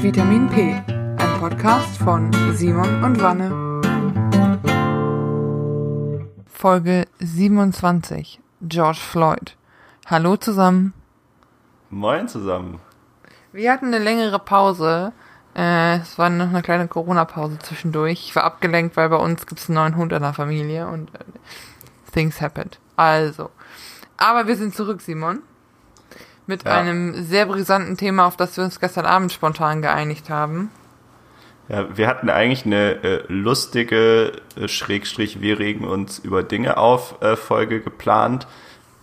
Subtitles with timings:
[0.00, 3.50] Vitamin P, ein Podcast von Simon und Wanne.
[6.46, 8.38] Folge 27.
[8.62, 9.56] George Floyd.
[10.06, 10.94] Hallo zusammen.
[11.90, 12.78] Moin zusammen.
[13.52, 15.12] Wir hatten eine längere Pause.
[15.56, 18.28] Äh, es war noch eine kleine Corona-Pause zwischendurch.
[18.28, 21.12] Ich war abgelenkt, weil bei uns gibt es einen neuen Hund in der Familie und
[21.16, 21.24] äh,
[22.14, 22.78] things happened.
[22.94, 23.50] Also.
[24.16, 25.42] Aber wir sind zurück, Simon
[26.48, 26.72] mit ja.
[26.72, 30.70] einem sehr brisanten Thema, auf das wir uns gestern Abend spontan geeinigt haben.
[31.68, 37.20] Ja, wir hatten eigentlich eine äh, lustige, äh, Schrägstrich, wir regen uns über Dinge auf,
[37.20, 38.46] äh, Folge geplant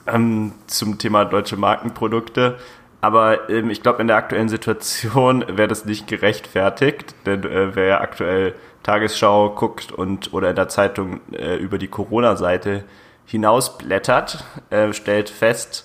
[0.08, 2.58] ähm, zum Thema deutsche Markenprodukte.
[3.02, 7.86] Aber ähm, ich glaube, in der aktuellen Situation wäre das nicht gerechtfertigt, denn äh, wer
[7.86, 12.84] ja aktuell Tagesschau guckt und oder in der Zeitung äh, über die Corona-Seite
[13.26, 15.85] hinausblättert, äh, stellt fest,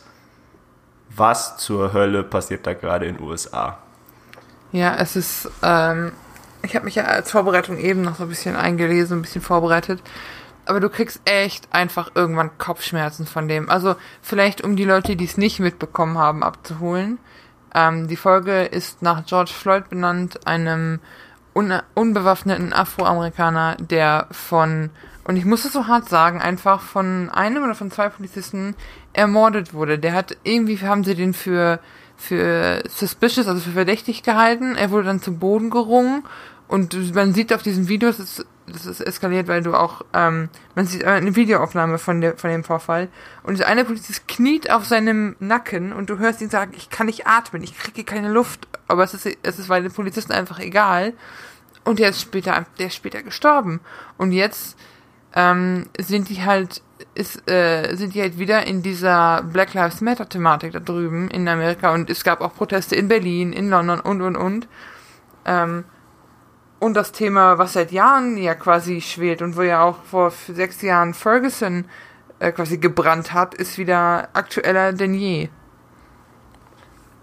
[1.15, 3.79] was zur Hölle passiert da gerade in den USA?
[4.73, 6.13] Ja, es ist, ähm,
[6.63, 10.01] ich habe mich ja als Vorbereitung eben noch so ein bisschen eingelesen, ein bisschen vorbereitet.
[10.67, 13.69] Aber du kriegst echt einfach irgendwann Kopfschmerzen von dem.
[13.69, 17.19] Also vielleicht um die Leute, die es nicht mitbekommen haben, abzuholen.
[17.75, 21.01] Ähm, die Folge ist nach George Floyd benannt, einem
[21.53, 24.91] un unbewaffneten Afroamerikaner, der von,
[25.25, 28.75] und ich muss es so hart sagen, einfach von einem oder von zwei Polizisten
[29.13, 29.99] ermordet wurde.
[29.99, 31.81] Der hat irgendwie haben sie den für
[32.17, 34.77] für suspicious, also für verdächtig gehalten.
[34.77, 36.23] Er wurde dann zum Boden gerungen
[36.69, 40.49] und man sieht auf diesem Video, das ist, das ist eskaliert, weil du auch, ähm,
[40.75, 43.09] man sieht eine Videoaufnahme von, der, von dem Vorfall.
[43.43, 47.07] Und der eine Polizist kniet auf seinem Nacken und du hörst ihn sagen, ich kann
[47.07, 50.59] nicht atmen, ich kriege keine Luft, aber es ist, es ist bei den Polizisten einfach
[50.59, 51.15] egal.
[51.85, 53.81] Und der ist später, der ist später gestorben.
[54.19, 54.77] Und jetzt
[55.35, 56.83] ähm, sind die halt
[57.15, 61.49] ist, äh, sind die halt wieder in dieser Black Lives Matter Thematik da drüben in
[61.49, 61.93] Amerika.
[61.93, 64.69] Und es gab auch Proteste in Berlin, in London und und und.
[65.45, 65.85] Ähm,
[66.81, 70.83] und das Thema, was seit Jahren ja quasi schwelt und wo ja auch vor sechs
[70.83, 71.85] Jahren Ferguson
[72.41, 75.51] äh, quasi gebrannt hat, ist wieder aktueller denn je.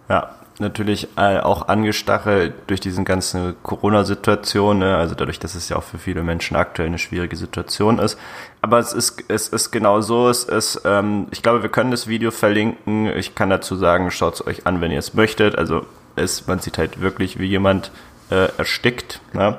[0.08, 4.96] Ja, natürlich äh, auch angestachelt durch diese ganze Corona-Situation, ne?
[4.96, 8.18] also dadurch, dass es ja auch für viele Menschen aktuell eine schwierige Situation ist.
[8.62, 12.08] Aber es ist, es ist genau so, es ist, ähm, ich glaube, wir können das
[12.08, 13.08] Video verlinken.
[13.08, 15.58] Ich kann dazu sagen, schaut es euch an, wenn ihr es möchtet.
[15.58, 15.86] Also
[16.16, 17.92] es, man sieht halt wirklich, wie jemand
[18.30, 19.22] äh, erstickt.
[19.34, 19.58] Ne?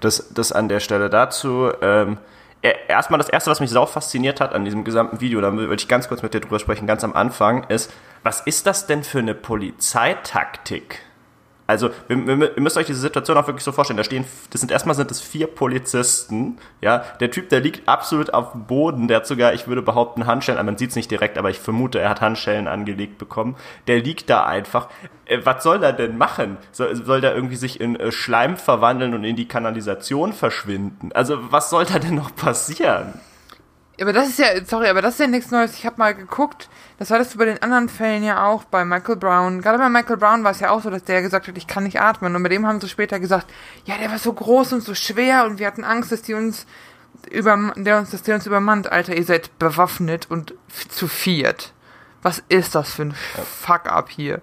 [0.00, 1.70] Das, das an der Stelle dazu.
[1.80, 2.18] Ähm,
[2.62, 5.88] erstmal das erste, was mich sau fasziniert hat an diesem gesamten Video, da würde ich
[5.88, 9.18] ganz kurz mit dir drüber sprechen, ganz am Anfang, ist, was ist das denn für
[9.18, 11.00] eine Polizeitaktik?
[11.66, 13.96] Also, wir, wir, ihr müsst euch diese Situation auch wirklich so vorstellen.
[13.96, 16.58] Da stehen, das sind erstmal sind es vier Polizisten.
[16.80, 19.08] Ja, der Typ, der liegt absolut auf dem Boden.
[19.08, 22.00] Der hat sogar, ich würde behaupten, Handschellen, man sieht es nicht direkt, aber ich vermute,
[22.00, 23.56] er hat Handschellen angelegt bekommen.
[23.86, 24.88] Der liegt da einfach.
[25.24, 26.58] Äh, was soll er denn machen?
[26.72, 31.10] Soll, soll der irgendwie sich in äh, Schleim verwandeln und in die Kanalisation verschwinden?
[31.12, 33.20] Also, was soll da denn noch passieren?
[34.00, 35.74] Aber das ist ja, sorry, aber das ist ja nichts Neues.
[35.74, 39.16] Ich habe mal geguckt, das hattest du bei den anderen Fällen ja auch, bei Michael
[39.16, 39.60] Brown.
[39.60, 41.84] Gerade bei Michael Brown war es ja auch so, dass der gesagt hat, ich kann
[41.84, 42.34] nicht atmen.
[42.34, 43.46] Und bei dem haben sie später gesagt,
[43.84, 46.66] ja, der war so groß und so schwer und wir hatten Angst, dass die uns
[47.30, 48.90] über, der uns, dass der uns übermannt.
[48.90, 50.54] Alter, ihr seid bewaffnet und
[50.88, 51.72] zu viert.
[52.22, 54.40] Was ist das für ein Fuck-up hier?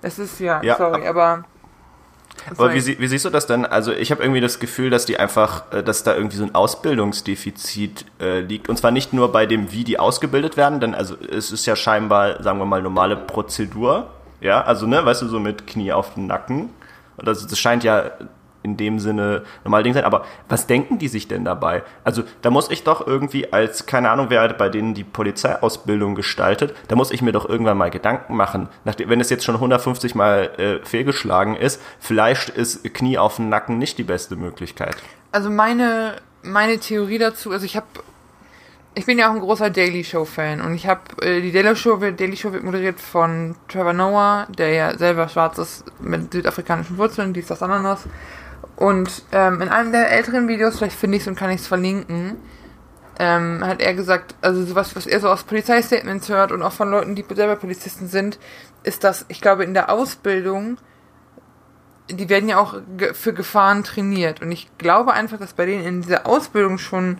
[0.00, 1.44] Es ist ja, ja sorry, aber
[2.50, 3.64] aber wie, wie, siehst du das denn?
[3.64, 6.54] Also ich habe irgendwie das Gefühl, dass die einfach, äh, dass da irgendwie so ein
[6.54, 8.68] Ausbildungsdefizit äh, liegt.
[8.68, 11.76] Und zwar nicht nur bei dem, wie die ausgebildet werden, denn also es ist ja
[11.76, 14.10] scheinbar, sagen wir mal, normale Prozedur.
[14.40, 16.70] Ja, also ne, weißt du, so mit Knie auf den Nacken.
[17.16, 18.10] Das, das scheint ja
[18.66, 20.04] in dem Sinne normal Ding sein.
[20.04, 21.84] Aber was denken die sich denn dabei?
[22.04, 26.74] Also da muss ich doch irgendwie als, keine Ahnung, wer bei denen die Polizeiausbildung gestaltet,
[26.88, 28.68] da muss ich mir doch irgendwann mal Gedanken machen.
[28.84, 33.48] Nachdem, wenn es jetzt schon 150 Mal äh, fehlgeschlagen ist, vielleicht ist Knie auf dem
[33.48, 34.96] Nacken nicht die beste Möglichkeit.
[35.30, 37.86] Also meine, meine Theorie dazu, also ich habe
[38.98, 41.76] ich bin ja auch ein großer Daily Show Fan und ich habe äh, die Daily
[41.76, 46.96] Show, Daily Show wird moderiert von Trevor Noah, der ja selber schwarz ist mit südafrikanischen
[46.96, 48.04] Wurzeln, dies das Ananas
[48.76, 51.66] und ähm, in einem der älteren Videos, vielleicht finde ich es und kann ich es
[51.66, 52.36] verlinken,
[53.18, 56.90] ähm, hat er gesagt, also sowas, was er so aus Polizeistatements hört und auch von
[56.90, 58.38] Leuten, die selber Polizisten sind,
[58.82, 60.76] ist, dass ich glaube, in der Ausbildung,
[62.10, 64.42] die werden ja auch ge für Gefahren trainiert.
[64.42, 67.18] Und ich glaube einfach, dass bei denen in dieser Ausbildung schon,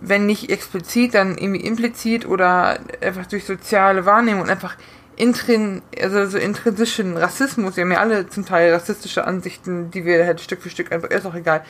[0.00, 4.76] wenn nicht explizit, dann irgendwie implizit oder einfach durch soziale Wahrnehmung und einfach
[5.20, 10.24] intrin, also so intrinsischen Rassismus, wir haben ja alle zum Teil rassistische Ansichten, die wir
[10.24, 11.62] halt Stück für Stück einfach, ist auch egal,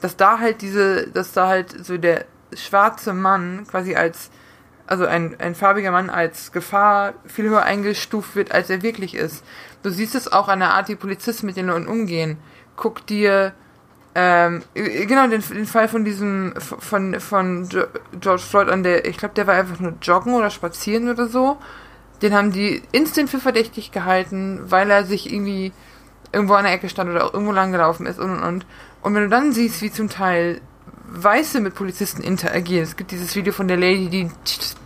[0.00, 4.30] dass da halt diese, dass da halt so der schwarze Mann quasi als
[4.86, 9.44] also ein, ein farbiger Mann als Gefahr viel höher eingestuft wird, als er wirklich ist.
[9.82, 12.36] Du siehst es auch an der Art, wie Polizisten mit den Leuten umgehen.
[12.76, 13.54] Guck dir
[14.14, 17.68] ähm, genau den, den Fall von diesem von von
[18.20, 21.56] George Floyd an der ich glaube der war einfach nur joggen oder spazieren oder so
[22.22, 25.72] den haben die instant für verdächtig gehalten weil er sich irgendwie
[26.32, 28.66] irgendwo an der Ecke stand oder irgendwo lang gelaufen ist und und und.
[29.02, 30.60] Und wenn du dann siehst wie zum Teil
[31.14, 34.30] Weiße mit Polizisten interagieren es gibt dieses Video von der Lady die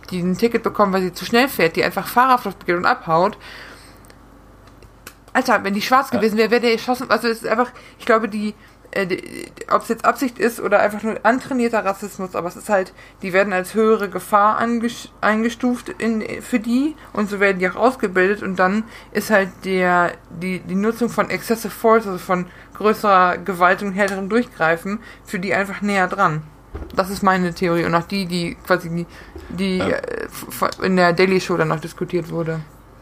[0.09, 3.37] die ein Ticket bekommt weil sie zu schnell fährt die einfach Fahrerflucht begeht und abhaut.
[5.37, 7.11] Alter, wenn die schwarz gewesen wäre, wäre der erschossen.
[7.11, 7.69] Also es ist einfach,
[7.99, 8.55] ich glaube, die,
[9.69, 13.33] ob es jetzt Absicht ist oder einfach nur antrainierter Rassismus, aber es ist halt, die
[13.33, 18.57] werden als höhere Gefahr eingestuft in, für die und so werden die auch ausgebildet und
[18.57, 22.45] dann ist halt der, die, die Nutzung von Excessive Force, also von
[22.75, 26.43] größerer Gewalt und härterem Durchgreifen, für die einfach näher dran.
[26.95, 29.05] Das ist meine Theorie und auch die, die quasi die,
[29.49, 29.87] die ja.
[29.87, 32.61] Äh, in der Daily Show dann noch diskutiert wurde.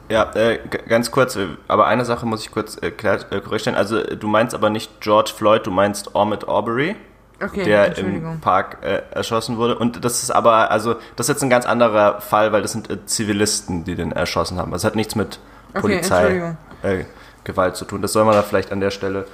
[0.09, 3.75] Ja, äh, ganz kurz, äh, aber eine Sache muss ich kurz äh, äh, korrigieren.
[3.75, 6.95] Also du meinst aber nicht George Floyd, du meinst Ahmed Aubrey,
[7.41, 9.77] okay, der im Park äh, erschossen wurde.
[9.77, 12.89] Und das ist aber, also das ist jetzt ein ganz anderer Fall, weil das sind
[12.89, 14.71] äh, Zivilisten, die den erschossen haben.
[14.71, 15.39] Das hat nichts mit
[15.73, 17.05] Polizei okay,
[17.43, 18.01] Gewalt zu tun.
[18.01, 19.25] Das soll man da vielleicht an der Stelle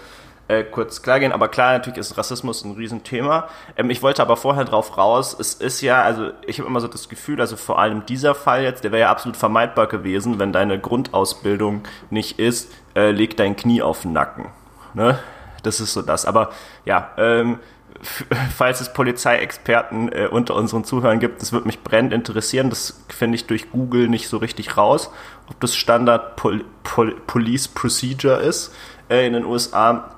[0.47, 1.31] äh, kurz klar gehen.
[1.31, 3.47] Aber klar, natürlich ist Rassismus ein Riesenthema.
[3.77, 6.87] Ähm, ich wollte aber vorher drauf raus, es ist ja, also ich habe immer so
[6.87, 10.51] das Gefühl, also vor allem dieser Fall jetzt, der wäre ja absolut vermeidbar gewesen, wenn
[10.51, 14.47] deine Grundausbildung nicht ist, äh, leg dein Knie auf den Nacken.
[14.93, 15.19] Ne?
[15.63, 16.25] Das ist so das.
[16.25, 16.49] Aber
[16.85, 17.59] ja, ähm,
[18.55, 22.69] falls es Polizeiexperten äh, unter unseren Zuhörern gibt, das würde mich brennend interessieren.
[22.69, 25.11] Das finde ich durch Google nicht so richtig raus,
[25.49, 28.73] ob das Standard Pol Pol Police Procedure ist
[29.09, 30.15] äh, in den USA.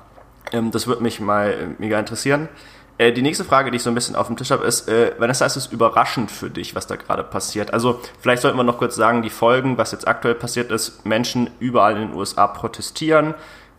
[0.51, 2.49] Ähm, das würde mich mal äh, mega interessieren.
[2.97, 5.13] Äh, die nächste Frage, die ich so ein bisschen auf dem Tisch habe, ist, äh,
[5.17, 7.73] Vanessa, ist es überraschend für dich, was da gerade passiert?
[7.73, 11.49] Also vielleicht sollten wir noch kurz sagen, die Folgen, was jetzt aktuell passiert ist, Menschen
[11.59, 13.33] überall in den USA protestieren,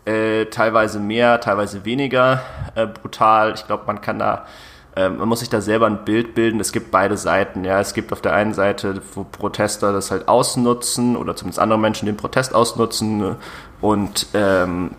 [0.04, 2.42] äh, teilweise mehr, teilweise weniger
[2.74, 3.54] äh, brutal.
[3.54, 4.46] Ich glaube, man kann da
[4.96, 6.60] äh, man muss sich da selber ein Bild bilden.
[6.60, 7.64] Es gibt beide Seiten.
[7.64, 11.78] Ja, es gibt auf der einen Seite, wo Protester das halt ausnutzen oder zumindest andere
[11.78, 13.36] Menschen den Protest ausnutzen ne?
[13.80, 14.92] und ähm,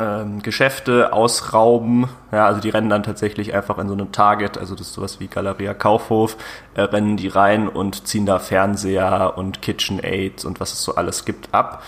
[0.00, 2.08] ähm, Geschäfte ausrauben.
[2.32, 5.20] Ja, also die rennen dann tatsächlich einfach in so einem Target, also das ist sowas
[5.20, 6.36] wie Galeria Kaufhof,
[6.74, 11.24] äh, rennen die rein und ziehen da Fernseher und KitchenAids und was es so alles
[11.24, 11.82] gibt ab.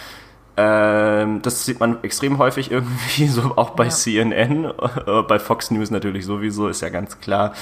[0.55, 3.91] Ähm, das sieht man extrem häufig irgendwie, so auch bei ja.
[3.91, 7.55] CNN, äh, bei Fox News natürlich sowieso, ist ja ganz klar.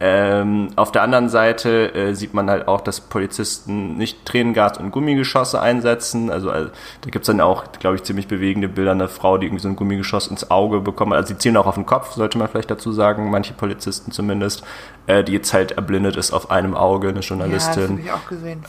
[0.00, 4.92] Ähm, auf der anderen Seite äh, sieht man halt auch, dass Polizisten nicht Tränengas und
[4.92, 6.30] Gummigeschosse einsetzen.
[6.30, 6.70] Also, also
[7.02, 9.76] da gibt's dann auch, glaube ich, ziemlich bewegende Bilder einer Frau, die irgendwie so ein
[9.76, 11.12] Gummigeschoss ins Auge bekommt.
[11.12, 14.62] Also sie zielen auch auf den Kopf, sollte man vielleicht dazu sagen, manche Polizisten zumindest,
[15.06, 17.66] äh, die jetzt halt erblindet ist auf einem Auge, eine Journalistin.
[17.66, 18.64] Ja, das habe ich auch gesehen.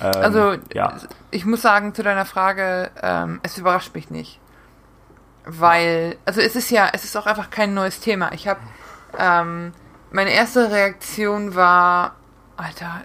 [0.00, 0.94] Ähm, also, ja.
[1.30, 4.40] ich muss sagen, zu deiner Frage, ähm, es überrascht mich nicht.
[5.44, 8.32] Weil, also es ist ja, es ist auch einfach kein neues Thema.
[8.32, 8.60] Ich habe,
[9.18, 9.72] ähm,
[10.10, 12.16] meine erste Reaktion war,
[12.56, 13.02] Alter,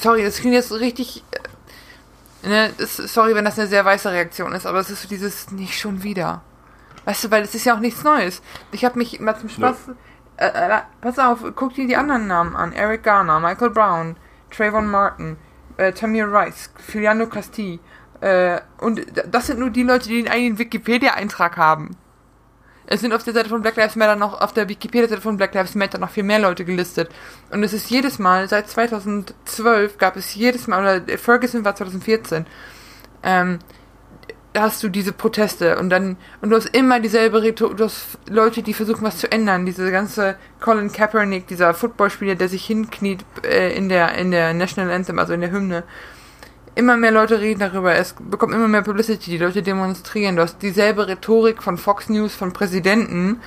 [0.00, 1.24] sorry, das klingt jetzt richtig,
[2.42, 5.08] äh, ne, das, sorry, wenn das eine sehr weiße Reaktion ist, aber es ist so
[5.08, 6.42] dieses, nicht schon wieder.
[7.04, 8.42] Weißt du, weil es ist ja auch nichts Neues.
[8.72, 9.94] Ich habe mich immer zum Spaß, no.
[10.36, 12.72] äh, äh, pass auf, guck dir die anderen Namen an.
[12.72, 14.16] Eric Garner, Michael Brown,
[14.50, 15.36] Trayvon Martin,
[15.76, 17.78] äh, Tamir Rice, Filiano Castille.
[18.20, 21.96] Äh, und das sind nur die Leute, die einen eigenen Wikipedia-Eintrag haben.
[22.86, 25.54] Es sind auf der Seite von Black Lives Matter noch, auf der Wikipedia-Seite von Black
[25.54, 27.10] Lives Matter noch viel mehr Leute gelistet.
[27.50, 32.46] Und es ist jedes Mal, seit 2012 gab es jedes Mal, oder Ferguson war 2014,
[33.22, 33.58] ähm,
[34.56, 38.62] hast du diese Proteste und dann und du hast immer dieselbe Rhetorik, du hast Leute,
[38.62, 39.66] die versuchen was zu ändern.
[39.66, 44.92] Diese ganze Colin Kaepernick, dieser Footballspieler, der sich hinkniet äh, in der in der National
[44.92, 45.82] Anthem, also in der Hymne.
[46.76, 50.36] Immer mehr Leute reden darüber, es bekommt immer mehr Publicity, die Leute demonstrieren.
[50.36, 53.40] Du hast dieselbe Rhetorik von Fox News, von Präsidenten.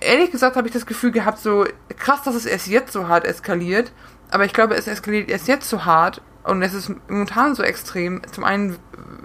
[0.00, 1.64] Ehrlich gesagt habe ich das Gefühl gehabt, so
[1.98, 3.92] krass, dass es erst jetzt so hart eskaliert.
[4.30, 8.20] Aber ich glaube, es eskaliert erst jetzt so hart, und es ist momentan so extrem,
[8.32, 8.76] zum einen,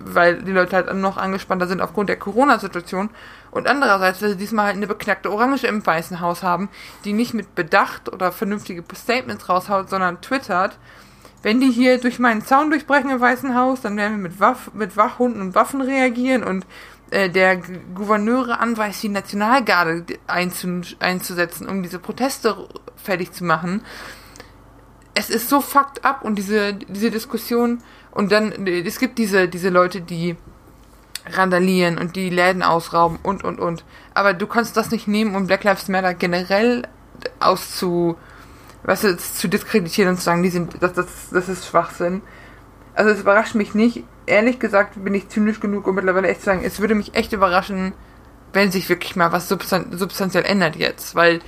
[0.05, 3.09] weil die Leute halt noch angespannter sind aufgrund der Corona-Situation.
[3.49, 6.69] Und andererseits, weil sie diesmal halt eine beknackte Orange im Weißen Haus haben,
[7.05, 10.77] die nicht mit Bedacht oder vernünftige Statements raushaut, sondern twittert,
[11.41, 14.71] wenn die hier durch meinen Zaun durchbrechen im Weißen Haus, dann werden wir mit, Waff
[14.73, 16.65] mit Wachhunden und Waffen reagieren und
[17.09, 17.57] äh, der
[17.95, 23.81] Gouverneure anweist, die Nationalgarde einzu einzusetzen, um diese Proteste fertig zu machen
[25.17, 27.79] es ist so fucked up und diese, diese Diskussion
[28.11, 30.35] und dann, es gibt diese, diese Leute, die
[31.25, 33.83] randalieren und die Läden ausrauben und, und, und.
[34.13, 36.87] Aber du kannst das nicht nehmen, um Black Lives Matter generell
[37.39, 38.15] auszu,
[38.83, 42.21] weißt du, zu diskreditieren und zu sagen, die sind, das, das, das ist Schwachsinn.
[42.93, 44.03] Also es überrascht mich nicht.
[44.27, 47.33] Ehrlich gesagt bin ich zynisch genug, um mittlerweile echt zu sagen, es würde mich echt
[47.33, 47.93] überraschen,
[48.53, 51.41] wenn sich wirklich mal was substan substanziell ändert jetzt, weil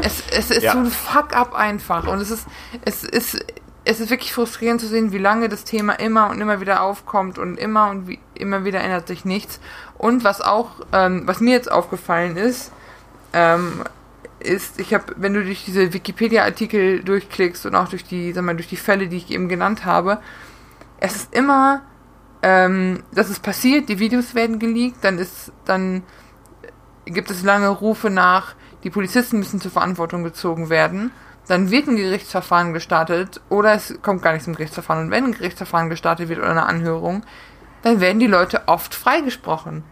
[0.00, 0.72] es, es ist ja.
[0.72, 2.46] so ein Fuck-up einfach und es ist,
[2.84, 3.44] es ist,
[3.84, 7.38] es ist wirklich frustrierend zu sehen, wie lange das Thema immer und immer wieder aufkommt
[7.38, 9.60] und immer und wie, immer wieder ändert sich nichts.
[9.98, 12.72] Und was auch, ähm, was mir jetzt aufgefallen ist,
[13.32, 13.82] ähm,
[14.38, 18.54] ist, ich habe, wenn du durch diese Wikipedia-Artikel durchklickst und auch durch die, sag mal,
[18.54, 20.18] durch die Fälle, die ich eben genannt habe,
[21.00, 21.82] es ist immer,
[22.42, 26.02] ähm, dass es passiert, die Videos werden geleakt, dann ist, dann
[27.04, 31.10] gibt es lange Rufe nach, die Polizisten müssen zur Verantwortung gezogen werden
[31.48, 35.06] dann wird ein Gerichtsverfahren gestartet oder es kommt gar nicht zum Gerichtsverfahren.
[35.06, 37.22] Und wenn ein Gerichtsverfahren gestartet wird oder eine Anhörung,
[37.82, 39.82] dann werden die Leute oft freigesprochen.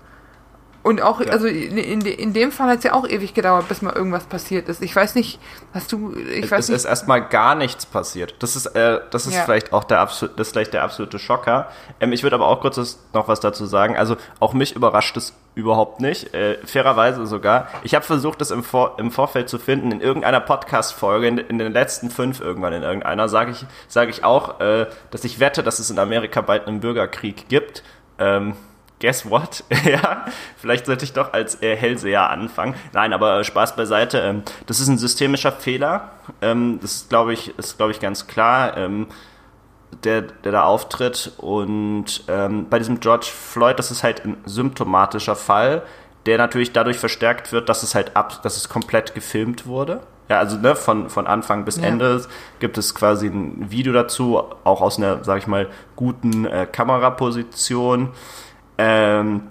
[0.82, 1.30] Und auch, ja.
[1.30, 4.24] also in, in, in dem Fall hat es ja auch ewig gedauert, bis mal irgendwas
[4.24, 4.82] passiert ist.
[4.82, 5.38] Ich weiß nicht,
[5.74, 6.76] hast du, ich es, weiß es nicht.
[6.76, 8.34] ist erstmal gar nichts passiert.
[8.38, 9.42] Das ist, äh, das ist ja.
[9.42, 11.68] vielleicht auch der absolute, das ist vielleicht der absolute Schocker.
[12.00, 13.96] Ähm, ich würde aber auch kurz noch was dazu sagen.
[13.98, 16.32] Also auch mich überrascht es überhaupt nicht.
[16.32, 17.68] Äh, fairerweise sogar.
[17.82, 19.92] Ich habe versucht, das im, Vor im Vorfeld zu finden.
[19.92, 24.24] In irgendeiner Podcast-Folge, in, in, den letzten fünf irgendwann in irgendeiner, sage ich, sage ich
[24.24, 27.82] auch, äh, dass ich wette, dass es in Amerika bald einen Bürgerkrieg gibt.
[28.18, 28.54] Ähm,
[29.00, 29.64] guess what?
[29.84, 30.26] ja,
[30.56, 32.74] vielleicht sollte ich doch als äh, Hellseher anfangen.
[32.92, 34.18] Nein, aber Spaß beiseite.
[34.18, 36.12] Ähm, das ist ein systemischer Fehler.
[36.40, 39.08] Ähm, das ist, glaube ich, ist, glaube ich, ganz klar, ähm,
[40.04, 41.32] der, der da auftritt.
[41.38, 45.82] Und ähm, bei diesem George Floyd, das ist halt ein symptomatischer Fall,
[46.26, 50.00] der natürlich dadurch verstärkt wird, dass es halt ab, dass es komplett gefilmt wurde.
[50.28, 51.84] Ja, also ne, von, von Anfang bis ja.
[51.84, 52.24] Ende
[52.60, 58.10] gibt es quasi ein Video dazu, auch aus einer, sag ich mal, guten äh, Kameraposition.
[58.80, 59.42] Ähm,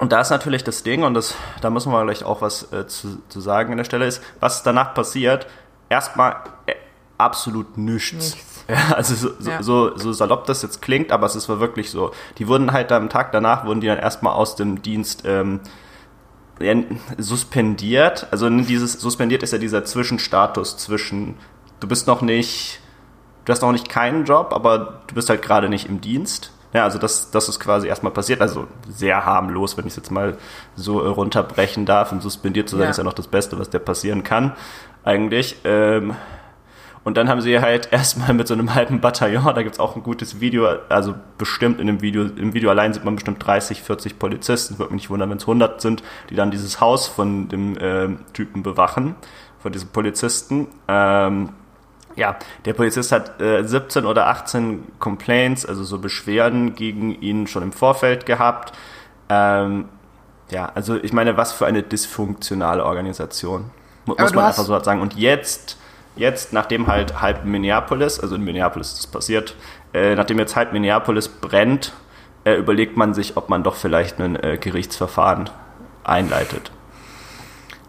[0.00, 2.88] und da ist natürlich das Ding, und das, da müssen wir vielleicht auch was äh,
[2.88, 5.46] zu, zu sagen an der Stelle, ist, was danach passiert,
[5.88, 6.36] erstmal
[6.66, 6.74] äh,
[7.16, 8.34] absolut nichts.
[8.34, 8.48] nichts.
[8.68, 9.60] Ja, also so, ja.
[9.60, 12.12] so, so salopp das jetzt klingt, aber es ist wirklich so.
[12.38, 15.60] Die wurden halt am Tag danach, wurden die dann erstmal aus dem Dienst ähm,
[17.18, 18.28] suspendiert.
[18.30, 21.34] Also dieses suspendiert ist ja dieser Zwischenstatus zwischen,
[21.80, 22.78] du bist noch nicht,
[23.44, 26.52] du hast noch nicht keinen Job, aber du bist halt gerade nicht im Dienst.
[26.72, 28.40] Ja, also das, das ist quasi erstmal passiert.
[28.40, 30.36] Also sehr harmlos, wenn ich es jetzt mal
[30.74, 32.12] so äh, runterbrechen darf.
[32.12, 32.90] Und suspendiert zu sein, ja.
[32.90, 34.52] ist ja noch das Beste, was der passieren kann,
[35.04, 35.56] eigentlich.
[35.64, 36.14] Ähm,
[37.04, 40.02] und dann haben sie halt erstmal mit so einem halben Bataillon, da gibt's auch ein
[40.02, 44.18] gutes Video, also bestimmt in dem Video, im Video allein sieht man bestimmt 30, 40
[44.18, 47.76] Polizisten, würde mich nicht wundern, wenn es 100 sind, die dann dieses Haus von dem
[47.76, 49.16] äh, Typen bewachen,
[49.58, 50.68] von diesem Polizisten.
[50.88, 51.50] Ähm,
[52.16, 57.62] ja, der Polizist hat äh, 17 oder 18 Complaints, also so Beschwerden gegen ihn schon
[57.62, 58.72] im Vorfeld gehabt.
[59.28, 59.88] Ähm,
[60.50, 63.70] ja, also ich meine, was für eine dysfunktionale Organisation.
[64.04, 65.00] Muss man einfach so sagen.
[65.00, 65.78] Und jetzt,
[66.16, 69.56] jetzt, nachdem halt halb Minneapolis, also in Minneapolis ist das passiert,
[69.94, 71.92] äh, nachdem jetzt halb Minneapolis brennt,
[72.44, 75.48] äh, überlegt man sich, ob man doch vielleicht ein äh, Gerichtsverfahren
[76.04, 76.72] einleitet.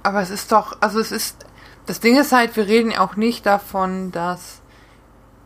[0.03, 1.45] Aber es ist doch, also es ist,
[1.85, 4.61] das Ding ist halt, wir reden auch nicht davon, dass,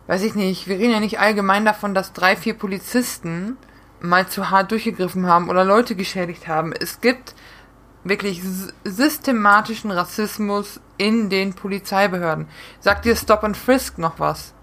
[0.08, 3.58] weiß ich nicht, wir reden ja nicht allgemein davon, dass drei, vier Polizisten
[4.00, 6.74] mal zu hart durchgegriffen haben oder Leute geschädigt haben.
[6.74, 7.34] Es gibt
[8.03, 8.41] wirklich
[8.84, 12.48] systematischen Rassismus in den Polizeibehörden.
[12.79, 14.53] Sagt dir Stop and Frisk noch was?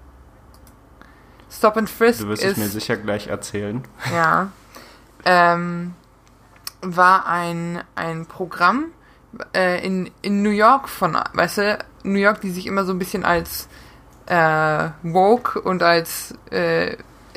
[1.50, 3.82] Stop and Frisk Du wirst es mir sicher gleich erzählen.
[4.12, 4.50] Ja.
[5.24, 5.94] Ähm,
[6.80, 8.86] war ein, ein Programm,
[9.54, 12.98] äh, in, in New York von, weißt du, New York, die sich immer so ein
[12.98, 13.68] bisschen als
[14.26, 16.96] äh, woke und als äh,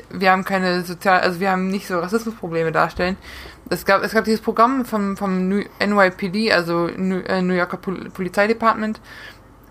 [0.09, 3.17] wir haben keine sozial, also wir haben nicht so Rassismusprobleme darstellen.
[3.69, 8.09] Es gab, es gab dieses Programm vom, vom NYPD, also New, äh, New Yorker Pol
[8.09, 9.01] Polizeidepartment,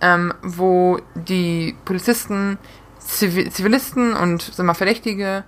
[0.02, 2.58] ähm, wo die Polizisten,
[2.98, 5.44] Zivil Zivilisten und sag mal, Verdächtige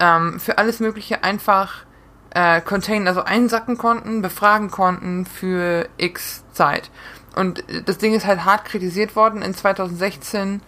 [0.00, 1.84] ähm, für alles Mögliche einfach
[2.30, 6.90] äh, containen, also einsacken konnten, befragen konnten für x Zeit.
[7.34, 9.42] Und das Ding ist halt hart kritisiert worden.
[9.42, 10.60] In 2016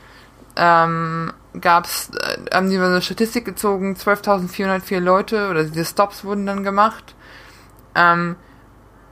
[0.57, 6.47] ähm, gab's, äh, haben die mal eine Statistik gezogen, 12.404 Leute oder diese Stops wurden
[6.47, 7.15] dann gemacht.
[7.95, 8.37] Ähm,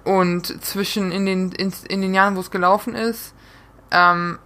[0.05, 3.35] und zwischen in den, in, in den Jahren, wo es gelaufen ist,
[3.91, 4.39] ähm,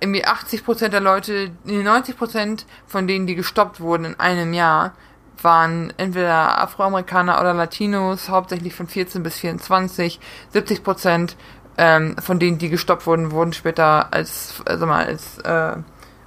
[0.00, 4.94] irgendwie 80% der Leute, 90% von denen, die gestoppt wurden in einem Jahr,
[5.42, 10.20] waren entweder Afroamerikaner oder Latinos, hauptsächlich von 14 bis 24.
[10.50, 11.36] 70 Prozent
[11.76, 15.76] ähm, von denen, die gestoppt wurden, wurden später als, also mal, als äh,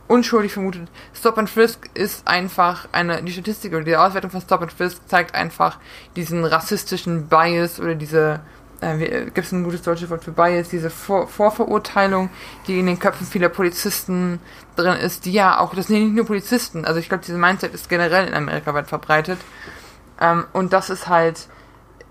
[0.08, 0.90] unschuldig vermutet.
[1.14, 5.08] Stop and Frisk ist einfach eine, die Statistik oder die Auswertung von Stop and Frisk
[5.08, 5.78] zeigt einfach
[6.16, 8.42] diesen rassistischen Bias oder diese
[8.82, 12.30] äh, gibt es ein gutes deutsches Wort für Bias, diese Vor Vorverurteilung,
[12.68, 14.40] die in den Köpfen vieler Polizisten
[14.76, 17.74] drin ist, die ja auch, das sind nicht nur Polizisten, also ich glaube, diese Mindset
[17.74, 19.40] ist generell in Amerika weit verbreitet.
[20.20, 21.48] Ähm, und das ist halt,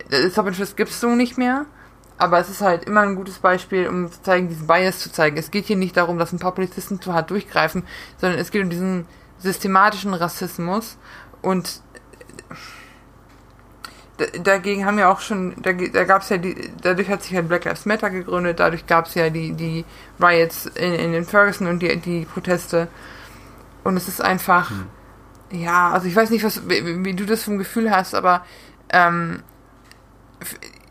[0.09, 1.67] Frisk gibt es so nicht mehr,
[2.19, 5.37] aber es ist halt immer ein gutes Beispiel, um zu zeigen, diesen Bias zu zeigen.
[5.37, 7.85] Es geht hier nicht darum, dass ein paar Polizisten zu hart durchgreifen,
[8.19, 9.07] sondern es geht um diesen
[9.39, 10.99] systematischen Rassismus
[11.43, 11.81] und
[14.43, 17.49] dagegen haben ja auch schon, da, da gab es ja die, dadurch hat sich halt
[17.49, 19.85] Black Lives Matter gegründet, dadurch gab es ja die, die
[20.21, 22.89] Riots in, in den Ferguson und die, die Proteste.
[23.85, 24.87] Und es ist einfach, hm.
[25.53, 28.45] ja, also ich weiß nicht, was, wie, wie, du das vom Gefühl hast, aber
[28.91, 29.43] ähm,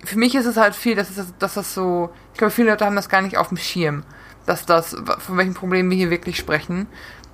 [0.04, 2.86] für mich ist es halt viel, dass, es, dass das so, ich glaube, viele Leute
[2.86, 4.04] haben das gar nicht auf dem Schirm,
[4.46, 6.88] dass das, von welchen Problemen wir hier wirklich sprechen.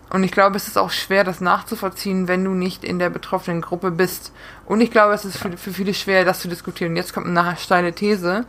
[0.10, 3.62] Und ich glaube, es ist auch schwer, das nachzuvollziehen, wenn du nicht in der betroffenen
[3.62, 4.32] Gruppe bist.
[4.66, 6.92] Und ich glaube, es ist für, für viele schwer, das zu diskutieren.
[6.92, 8.46] Und jetzt kommt eine steile These,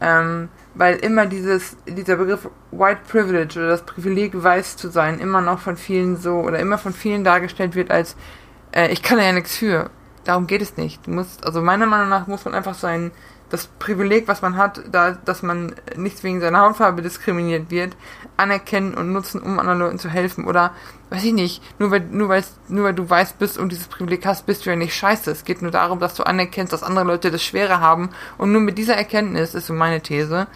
[0.00, 5.40] ähm, weil immer dieses, dieser Begriff White Privilege oder das Privileg, weiß zu sein, immer
[5.40, 8.16] noch von vielen so oder immer von vielen dargestellt wird als,
[8.72, 9.90] äh, ich kann ja nichts für
[10.24, 11.06] darum geht es nicht.
[11.06, 13.10] Du musst, also meiner Meinung nach muss man einfach sein,
[13.50, 17.96] das Privileg, was man hat, da, dass man nicht wegen seiner Hautfarbe diskriminiert wird,
[18.36, 20.46] anerkennen und nutzen, um anderen Leuten zu helfen.
[20.46, 20.72] Oder,
[21.10, 24.24] weiß ich nicht, nur weil, nur weil, nur weil du weiß bist und dieses Privileg
[24.24, 25.30] hast, bist du ja nicht scheiße.
[25.30, 28.10] Es geht nur darum, dass du anerkennst, dass andere Leute das Schwere haben.
[28.38, 30.46] Und nur mit dieser Erkenntnis, ist so meine These,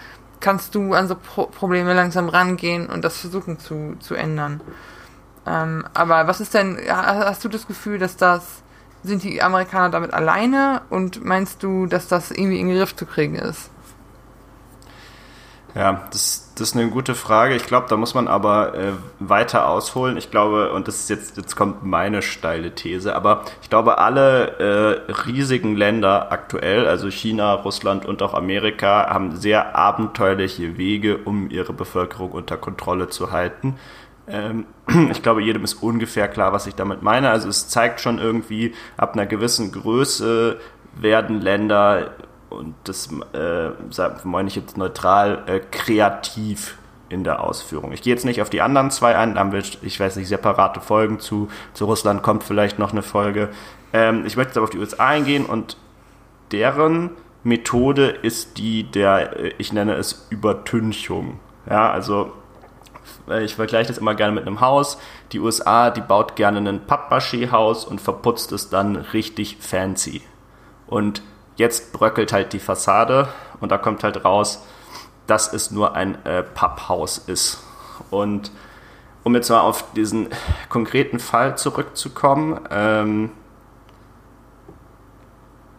[0.40, 4.60] kannst du an so Pro Probleme langsam rangehen und das versuchen zu, zu ändern.
[5.46, 8.62] Ähm, aber was ist denn, hast du das Gefühl, dass das
[9.04, 13.06] sind die Amerikaner damit alleine und meinst du, dass das irgendwie in den Griff zu
[13.06, 13.70] kriegen ist?
[15.74, 17.56] Ja, das, das ist eine gute Frage.
[17.56, 20.16] Ich glaube, da muss man aber äh, weiter ausholen.
[20.16, 25.06] Ich glaube, und das ist jetzt, jetzt kommt meine steile These, aber ich glaube, alle
[25.08, 31.50] äh, riesigen Länder aktuell, also China, Russland und auch Amerika, haben sehr abenteuerliche Wege, um
[31.50, 33.74] ihre Bevölkerung unter Kontrolle zu halten.
[34.26, 34.66] Ähm,
[35.10, 37.30] ich glaube, jedem ist ungefähr klar, was ich damit meine.
[37.30, 40.58] Also es zeigt schon irgendwie, ab einer gewissen Größe
[40.96, 42.12] werden Länder,
[42.50, 43.70] und das äh,
[44.24, 47.92] meine ich jetzt neutral, äh, kreativ in der Ausführung.
[47.92, 50.28] Ich gehe jetzt nicht auf die anderen zwei ein, da haben wir, ich weiß nicht,
[50.28, 51.48] separate Folgen zu.
[51.72, 53.50] Zu Russland kommt vielleicht noch eine Folge.
[53.92, 55.76] Ähm, ich möchte jetzt aber auf die USA eingehen und
[56.50, 57.10] deren
[57.42, 61.38] Methode ist die der, äh, ich nenne es Übertünchung.
[61.68, 62.32] Ja, also
[63.42, 64.98] ich vergleiche das immer gerne mit einem Haus.
[65.32, 70.22] Die USA, die baut gerne ein Pappmaché-Haus und verputzt es dann richtig fancy.
[70.86, 71.22] Und
[71.56, 73.28] jetzt bröckelt halt die Fassade
[73.60, 74.64] und da kommt halt raus,
[75.26, 77.62] dass es nur ein äh, Papphaus ist.
[78.10, 78.50] Und
[79.22, 80.28] um jetzt mal auf diesen
[80.68, 83.30] konkreten Fall zurückzukommen, ähm,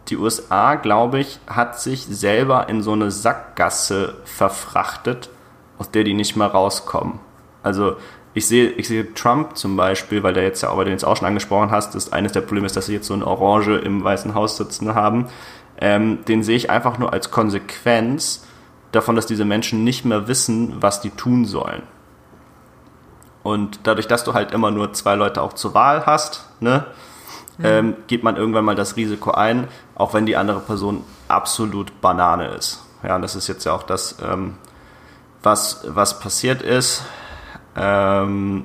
[0.08, 5.30] die USA, glaube ich, hat sich selber in so eine Sackgasse verfrachtet,
[5.78, 7.20] aus der die nicht mehr rauskommen.
[7.66, 7.96] Also
[8.32, 11.16] ich sehe, ich sehe Trump zum Beispiel, weil der jetzt ja, aber den jetzt auch
[11.16, 14.04] schon angesprochen hast, ist eines der Probleme ist, dass sie jetzt so eine Orange im
[14.04, 15.26] Weißen Haus sitzen haben.
[15.80, 18.46] Ähm, den sehe ich einfach nur als Konsequenz
[18.92, 21.82] davon, dass diese Menschen nicht mehr wissen, was die tun sollen.
[23.42, 26.86] Und dadurch, dass du halt immer nur zwei Leute auch zur Wahl hast, ne,
[27.58, 27.64] mhm.
[27.64, 32.46] ähm, geht man irgendwann mal das Risiko ein, auch wenn die andere Person absolut Banane
[32.48, 32.84] ist.
[33.02, 34.54] Ja, und das ist jetzt ja auch das, ähm,
[35.42, 37.02] was, was passiert ist.
[37.76, 38.64] Ähm,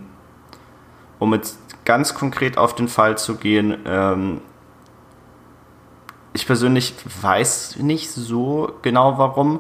[1.20, 4.42] um jetzt ganz konkret auf den Fall zu gehen, ähm,
[6.34, 9.60] ich persönlich weiß nicht so genau warum,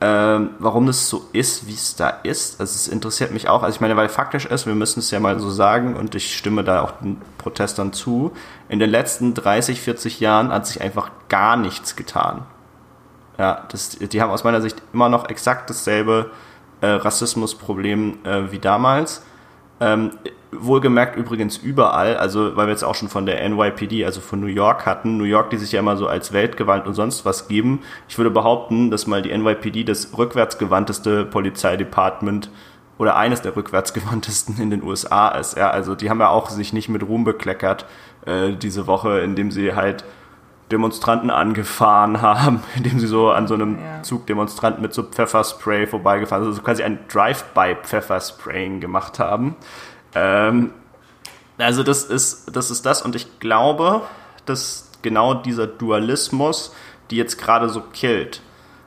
[0.00, 2.60] ähm, warum das so ist, wie es da ist.
[2.60, 3.62] Also es interessiert mich auch.
[3.62, 6.36] Also ich meine, weil faktisch ist, wir müssen es ja mal so sagen und ich
[6.36, 8.32] stimme da auch den Protestern zu,
[8.68, 12.42] in den letzten 30, 40 Jahren hat sich einfach gar nichts getan.
[13.38, 16.32] Ja, das, die haben aus meiner Sicht immer noch exakt dasselbe
[16.82, 19.24] äh, Rassismusproblem äh, wie damals.
[19.80, 20.10] Ähm,
[20.52, 24.46] wohlgemerkt übrigens überall, also weil wir jetzt auch schon von der NYPD, also von New
[24.46, 27.80] York hatten, New York, die sich ja immer so als weltgewandt und sonst was geben.
[28.06, 32.50] Ich würde behaupten, dass mal die NYPD das rückwärtsgewandteste Polizeidepartement
[32.98, 35.56] oder eines der rückwärtsgewandtesten in den USA ist.
[35.56, 37.86] Ja, also die haben ja auch sich nicht mit Ruhm bekleckert
[38.26, 40.04] äh, diese Woche, indem sie halt
[40.72, 44.02] Demonstranten angefahren haben, indem sie so an so einem ja.
[44.02, 49.54] Zug Demonstranten mit so Pfefferspray vorbeigefahren sind, also quasi ein Drive-by-Pfefferspraying gemacht haben.
[50.14, 50.72] Ähm,
[51.58, 54.02] also das ist, das ist das und ich glaube,
[54.46, 56.72] dass genau dieser Dualismus
[57.12, 58.40] die jetzt gerade so killt.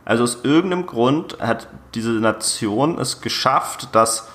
[0.04, 4.28] Also aus irgendeinem Grund hat diese Nation es geschafft, dass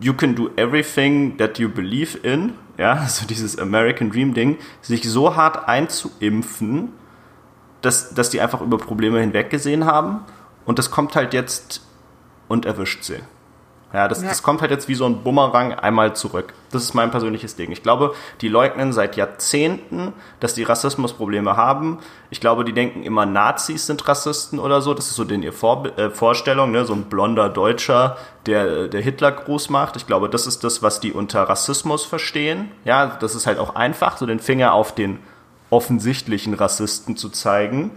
[0.00, 5.08] you can do everything that you believe in ja, also dieses American Dream Ding, sich
[5.08, 6.92] so hart einzuimpfen,
[7.82, 10.20] dass, dass die einfach über Probleme hinweggesehen haben
[10.64, 11.82] und das kommt halt jetzt
[12.48, 13.18] und erwischt sie.
[13.96, 14.28] Ja, das, ja.
[14.28, 16.52] das kommt halt jetzt wie so ein Bumerang einmal zurück.
[16.70, 17.72] Das ist mein persönliches Ding.
[17.72, 22.00] Ich glaube, die leugnen seit Jahrzehnten, dass die Rassismusprobleme haben.
[22.28, 24.92] Ich glaube, die denken immer, Nazis sind Rassisten oder so.
[24.92, 26.84] Das ist so den ihr Vor äh, Vorstellung, ne?
[26.84, 29.96] so ein blonder Deutscher, der, der Hitler groß macht.
[29.96, 32.70] Ich glaube, das ist das, was die unter Rassismus verstehen.
[32.84, 35.20] Ja, das ist halt auch einfach, so den Finger auf den
[35.70, 37.92] offensichtlichen Rassisten zu zeigen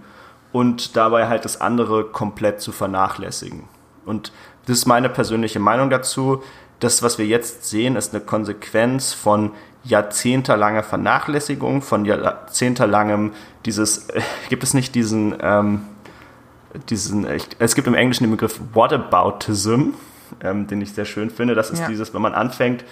[0.53, 3.67] und dabei halt das andere komplett zu vernachlässigen.
[4.05, 4.31] Und
[4.69, 6.43] das ist meine persönliche Meinung dazu.
[6.79, 9.51] Das, was wir jetzt sehen, ist eine Konsequenz von
[9.83, 13.31] jahrzehntelanger Vernachlässigung, von jahrzehntelangem
[13.65, 15.81] dieses, äh, gibt es nicht diesen, ähm,
[16.89, 17.25] diesen,
[17.57, 19.93] es gibt im Englischen den Begriff Whataboutism,
[20.41, 21.55] ähm, den ich sehr schön finde.
[21.55, 21.87] Das ist ja.
[21.87, 22.85] dieses, wenn man anfängt,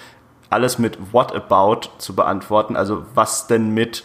[0.50, 4.04] alles mit What about zu beantworten, also was denn mit,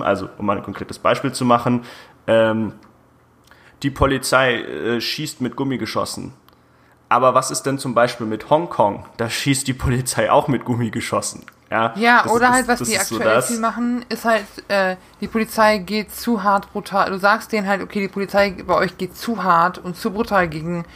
[0.00, 1.82] also um mal ein konkretes Beispiel zu machen,
[2.26, 2.72] ähm,
[3.84, 6.32] die Polizei äh, schießt mit Gummigeschossen.
[7.12, 9.04] Aber was ist denn zum Beispiel mit Hongkong?
[9.18, 11.44] Da schießt die Polizei auch mit Gummigeschossen.
[11.70, 15.28] Ja, ja oder ist, halt, was die aktuell so viel machen, ist halt, äh, die
[15.28, 17.10] Polizei geht zu hart brutal.
[17.10, 20.48] Du sagst denen halt, okay, die Polizei bei euch geht zu hart und zu brutal
[20.48, 20.86] gegen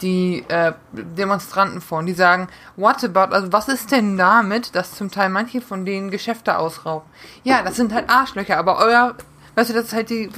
[0.00, 1.98] die äh, Demonstranten vor.
[1.98, 5.84] Und die sagen, what about, also was ist denn damit, dass zum Teil manche von
[5.84, 7.06] denen Geschäfte ausrauben?
[7.44, 9.14] Ja, das sind halt Arschlöcher, aber euer
[9.56, 10.30] Weißt du, das ist halt die,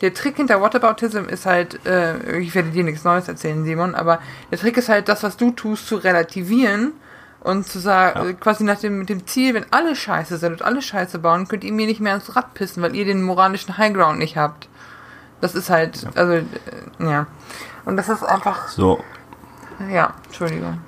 [0.00, 4.18] der Trick hinter Whataboutism ist halt, äh, ich werde dir nichts Neues erzählen, Simon, aber
[4.50, 6.92] der Trick ist halt, das, was du tust, zu relativieren
[7.38, 8.32] und zu sagen, ja.
[8.32, 11.62] quasi nach dem, mit dem Ziel, wenn alle scheiße sind und alle scheiße bauen, könnt
[11.62, 14.68] ihr mir nicht mehr ins Rad pissen, weil ihr den moralischen Highground nicht habt.
[15.40, 16.10] Das ist halt, ja.
[16.16, 16.44] also, äh,
[16.98, 17.28] ja.
[17.84, 18.66] Und das ist einfach.
[18.66, 19.02] So.
[19.92, 20.80] Ja, Entschuldigung.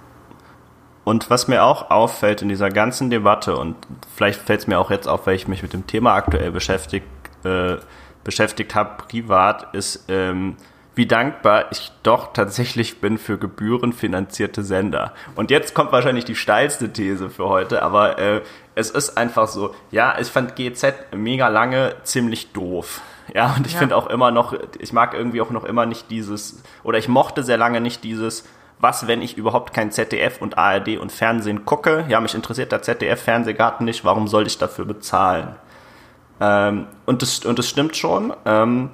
[1.04, 3.76] Und was mir auch auffällt in dieser ganzen Debatte, und
[4.16, 7.06] vielleicht fällt es mir auch jetzt auf, weil ich mich mit dem Thema aktuell beschäftigt
[7.44, 7.76] äh,
[8.24, 10.56] beschäftigt habe, privat, ist, ähm,
[10.94, 15.14] wie dankbar ich doch tatsächlich bin für gebührenfinanzierte Sender.
[15.34, 18.42] Und jetzt kommt wahrscheinlich die steilste These für heute, aber äh,
[18.74, 23.00] es ist einfach so, ja, ich fand GZ mega lange ziemlich doof.
[23.34, 23.78] Ja, und ich ja.
[23.78, 27.42] finde auch immer noch, ich mag irgendwie auch noch immer nicht dieses, oder ich mochte
[27.42, 28.44] sehr lange nicht dieses,
[28.78, 32.04] was, wenn ich überhaupt kein ZDF und ARD und Fernsehen gucke?
[32.08, 35.54] Ja, mich interessiert der ZDF-Fernsehgarten nicht, warum soll ich dafür bezahlen?
[36.42, 38.34] Ähm, und, das, und das stimmt schon.
[38.44, 38.90] Ähm,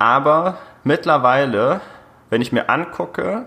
[0.00, 1.80] aber mittlerweile,
[2.30, 3.46] wenn ich mir angucke,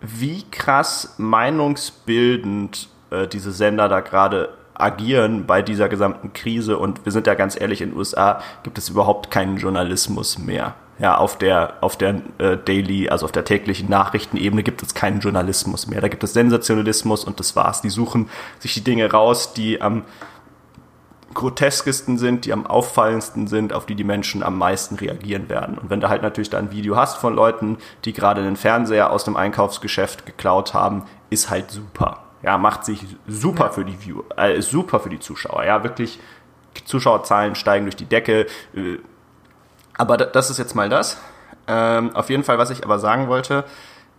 [0.00, 7.12] wie krass meinungsbildend äh, diese Sender da gerade agieren bei dieser gesamten Krise und wir
[7.12, 10.76] sind ja ganz ehrlich, in den USA gibt es überhaupt keinen Journalismus mehr.
[11.00, 15.20] Ja, auf der, auf der äh, Daily, also auf der täglichen Nachrichtenebene gibt es keinen
[15.20, 16.00] Journalismus mehr.
[16.00, 17.82] Da gibt es Sensationalismus und das war's.
[17.82, 20.04] Die suchen sich die Dinge raus, die am
[21.38, 25.78] groteskesten sind, die am auffallendsten sind, auf die die Menschen am meisten reagieren werden.
[25.78, 29.12] Und wenn du halt natürlich da ein Video hast von Leuten, die gerade den Fernseher
[29.12, 32.24] aus dem Einkaufsgeschäft geklaut haben, ist halt super.
[32.42, 33.70] Ja, macht sich super ja.
[33.70, 35.64] für die View, äh, super für die Zuschauer.
[35.64, 36.18] Ja, wirklich,
[36.84, 38.46] Zuschauerzahlen steigen durch die Decke.
[38.74, 38.98] Äh,
[39.96, 41.20] aber das ist jetzt mal das.
[41.68, 43.64] Ähm, auf jeden Fall, was ich aber sagen wollte,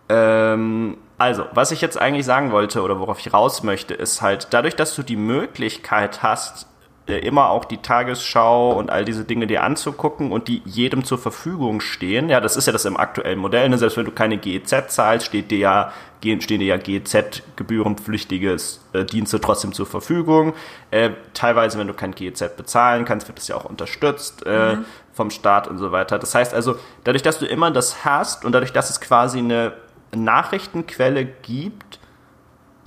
[0.08, 4.48] ähm, also, was ich jetzt eigentlich sagen wollte oder worauf ich raus möchte, ist halt,
[4.52, 6.66] dadurch, dass du die Möglichkeit hast,
[7.06, 11.80] immer auch die Tagesschau und all diese Dinge dir anzugucken und die jedem zur Verfügung
[11.80, 12.28] stehen.
[12.28, 13.68] Ja, das ist ja das im aktuellen Modell.
[13.68, 13.78] Ne?
[13.78, 18.56] Selbst wenn du keine GEZ zahlst, steht dir ja, stehen dir ja GEZ-gebührenpflichtige
[18.92, 20.54] äh, Dienste trotzdem zur Verfügung.
[20.90, 24.84] Äh, teilweise, wenn du kein GEZ bezahlen kannst, wird das ja auch unterstützt äh, mhm.
[25.12, 26.18] vom Staat und so weiter.
[26.18, 29.72] Das heißt also, dadurch, dass du immer das hast und dadurch, dass es quasi eine
[30.14, 31.99] Nachrichtenquelle gibt,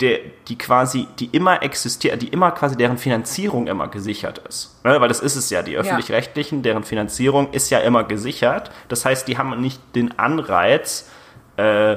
[0.00, 4.84] der, die quasi, die immer existiert, die immer quasi deren Finanzierung immer gesichert ist.
[4.84, 5.00] Ne?
[5.00, 8.70] Weil das ist es ja, die öffentlich-rechtlichen, deren Finanzierung ist ja immer gesichert.
[8.88, 11.08] Das heißt, die haben nicht den Anreiz,
[11.56, 11.96] äh,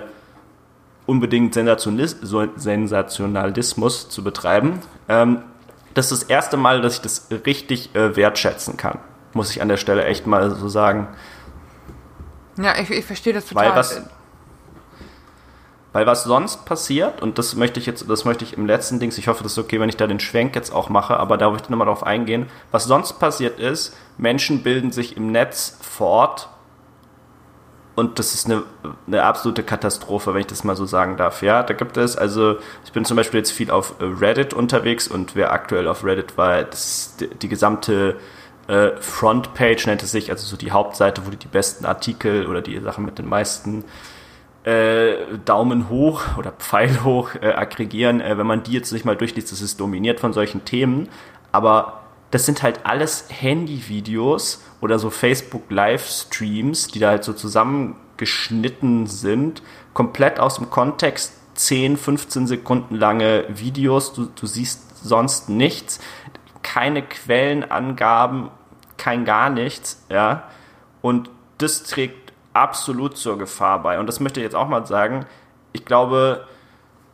[1.08, 4.82] unbedingt Sensationalismus zu betreiben.
[5.10, 5.42] Ähm,
[5.94, 9.00] das ist das erste Mal, dass ich das richtig äh, wertschätzen kann.
[9.34, 11.08] Muss ich an der Stelle echt mal so sagen.
[12.58, 13.70] Ja, ich, ich verstehe das total.
[13.70, 14.02] Weil was,
[15.98, 19.18] weil was sonst passiert, und das möchte ich jetzt, das möchte ich im letzten Dings,
[19.18, 21.50] ich hoffe, das ist okay, wenn ich da den Schwenk jetzt auch mache, aber da
[21.50, 22.46] möchte ich nochmal drauf eingehen.
[22.70, 26.50] Was sonst passiert ist, Menschen bilden sich im Netz fort
[27.96, 28.62] und das ist eine,
[29.08, 31.42] eine absolute Katastrophe, wenn ich das mal so sagen darf.
[31.42, 35.36] Ja, da gibt es, also ich bin zum Beispiel jetzt viel auf Reddit unterwegs und
[35.36, 38.18] wer aktuell auf Reddit war, das die, die gesamte
[38.68, 42.62] äh, Frontpage nennt es sich, also so die Hauptseite, wo du die besten Artikel oder
[42.62, 43.84] die Sachen mit den meisten
[44.68, 49.16] äh, Daumen hoch oder Pfeil hoch äh, aggregieren, äh, wenn man die jetzt nicht mal
[49.16, 51.08] durchliest, das ist dominiert von solchen Themen,
[51.54, 52.02] aber
[52.32, 60.38] das sind halt alles Handyvideos oder so Facebook-Livestreams, die da halt so zusammengeschnitten sind, komplett
[60.38, 66.02] aus dem Kontext, 10, 15 Sekunden lange Videos, du, du siehst sonst nichts,
[66.62, 68.52] keine Quellenangaben,
[68.98, 70.44] kein gar nichts, ja.
[71.02, 72.27] Und das trägt
[72.58, 74.00] absolut zur Gefahr bei.
[74.00, 75.26] Und das möchte ich jetzt auch mal sagen.
[75.74, 76.46] Ich glaube,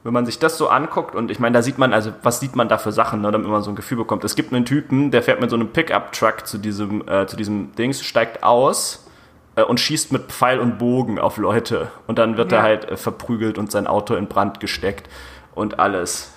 [0.04, 2.56] wenn man sich das so anguckt und ich meine, da sieht man, also was sieht
[2.56, 4.24] man da für Sachen, ne, damit man so ein Gefühl bekommt.
[4.24, 7.74] Es gibt einen Typen, der fährt mit so einem Pickup-Truck zu diesem, äh, zu diesem
[7.76, 9.08] Dings, steigt aus
[9.56, 11.90] äh, und schießt mit Pfeil und Bogen auf Leute.
[12.08, 12.60] Und dann wird ja.
[12.60, 15.10] er halt äh, verprügelt und sein Auto in Brand gesteckt
[15.56, 16.33] und alles.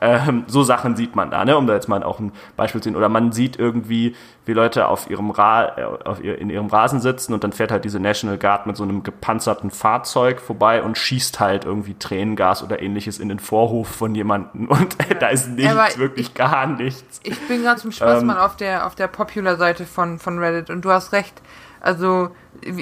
[0.00, 1.56] Ähm, so Sachen sieht man da, ne?
[1.56, 2.96] um da jetzt mal auch ein Beispiel zu sehen.
[2.96, 4.14] Oder man sieht irgendwie,
[4.44, 7.70] wie Leute auf ihrem Ra äh, auf ihr, in ihrem Rasen sitzen und dann fährt
[7.70, 12.62] halt diese National Guard mit so einem gepanzerten Fahrzeug vorbei und schießt halt irgendwie Tränengas
[12.62, 15.14] oder ähnliches in den Vorhof von jemandem und ja.
[15.14, 17.20] da ist nichts, ja, wirklich ich, gar nichts.
[17.22, 20.70] Ich bin gerade zum Spaß ähm, mal auf der, auf der Popular-Seite von, von Reddit
[20.70, 21.40] und du hast recht.
[21.82, 22.30] Also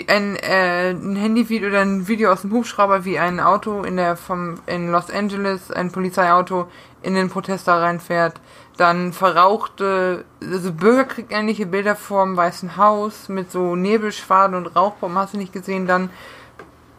[0.09, 4.17] ein, äh, ein Handyvideo oder ein Video aus dem Hubschrauber, wie ein Auto in der
[4.17, 6.67] vom in Los Angeles, ein Polizeiauto
[7.03, 8.41] in den Protester reinfährt.
[8.77, 15.39] Dann verrauchte, also bürgerkriegähnliche Bilder vorm Weißen Haus mit so Nebelschwaden und Rauchbomben, hast du
[15.39, 15.87] nicht gesehen.
[15.87, 16.11] Dann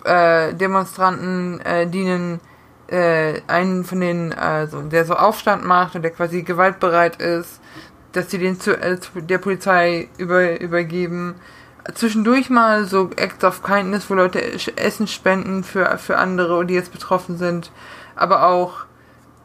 [0.03, 2.41] äh, Demonstranten, äh, dienen
[2.87, 7.61] äh, einen von denen, also der so Aufstand macht und der quasi gewaltbereit ist,
[8.11, 11.35] dass sie den zu, äh, zu der Polizei über, übergeben.
[11.93, 14.41] Zwischendurch mal so Acts of Kindness, wo Leute
[14.77, 17.71] Essen spenden für, für andere, die jetzt betroffen sind.
[18.15, 18.85] Aber auch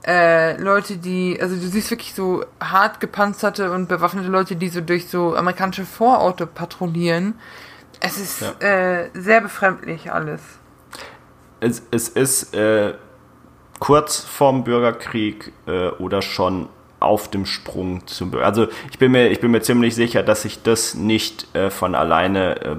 [0.06, 4.80] äh, Leute, die, also du siehst wirklich so hart gepanzerte und bewaffnete Leute, die so
[4.80, 7.34] durch so amerikanische Vororte patrouillieren.
[8.00, 8.68] Es ist ja.
[8.68, 10.42] äh, sehr befremdlich alles.
[11.60, 12.94] Es, es ist äh,
[13.78, 16.68] kurz vorm Bürgerkrieg äh, oder schon
[17.00, 18.46] auf dem Sprung zum Bürger.
[18.46, 21.94] Also ich bin mir, ich bin mir ziemlich sicher, dass sich das nicht äh, von
[21.94, 22.76] alleine äh,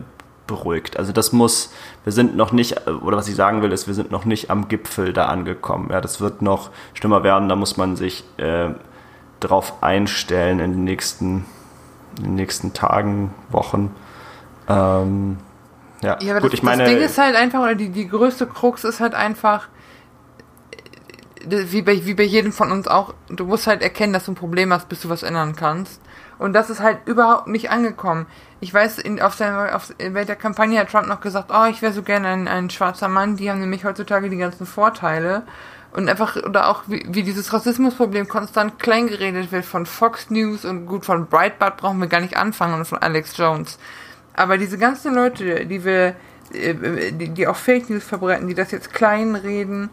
[0.47, 0.97] beruhigt.
[0.97, 4.12] Also das muss, wir sind noch nicht, oder was ich sagen will, ist, wir sind
[4.12, 5.89] noch nicht am Gipfel da angekommen.
[5.91, 8.69] Ja, das wird noch schlimmer werden, da muss man sich äh,
[9.39, 11.45] darauf einstellen in den nächsten,
[12.17, 13.93] in den nächsten Tagen, Wochen.
[14.67, 15.38] Ähm,
[16.01, 18.08] ja, ja aber gut, das, ich meine, das Ding ist halt einfach, oder die, die
[18.08, 19.67] größte Krux ist halt einfach,
[21.47, 24.36] wie bei, wie bei jedem von uns auch, du musst halt erkennen, dass du ein
[24.36, 26.01] Problem hast, bis du was ändern kannst.
[26.38, 28.25] Und das ist halt überhaupt nicht angekommen.
[28.62, 31.82] Ich weiß, in, auf seiner, auf, während der Kampagne hat Trump noch gesagt, oh, ich
[31.82, 35.44] wäre so gerne ein, ein schwarzer Mann, die haben nämlich heutzutage die ganzen Vorteile.
[35.91, 40.88] Und einfach, oder auch wie, wie dieses Rassismusproblem konstant kleingeredet wird von Fox News und
[40.88, 43.78] gut, von Breitbart brauchen wir gar nicht anfangen und von Alex Jones.
[44.34, 46.15] Aber diese ganzen Leute, die wir,
[46.54, 49.89] äh, die, die auch Fake News verbreiten, die das jetzt kleinreden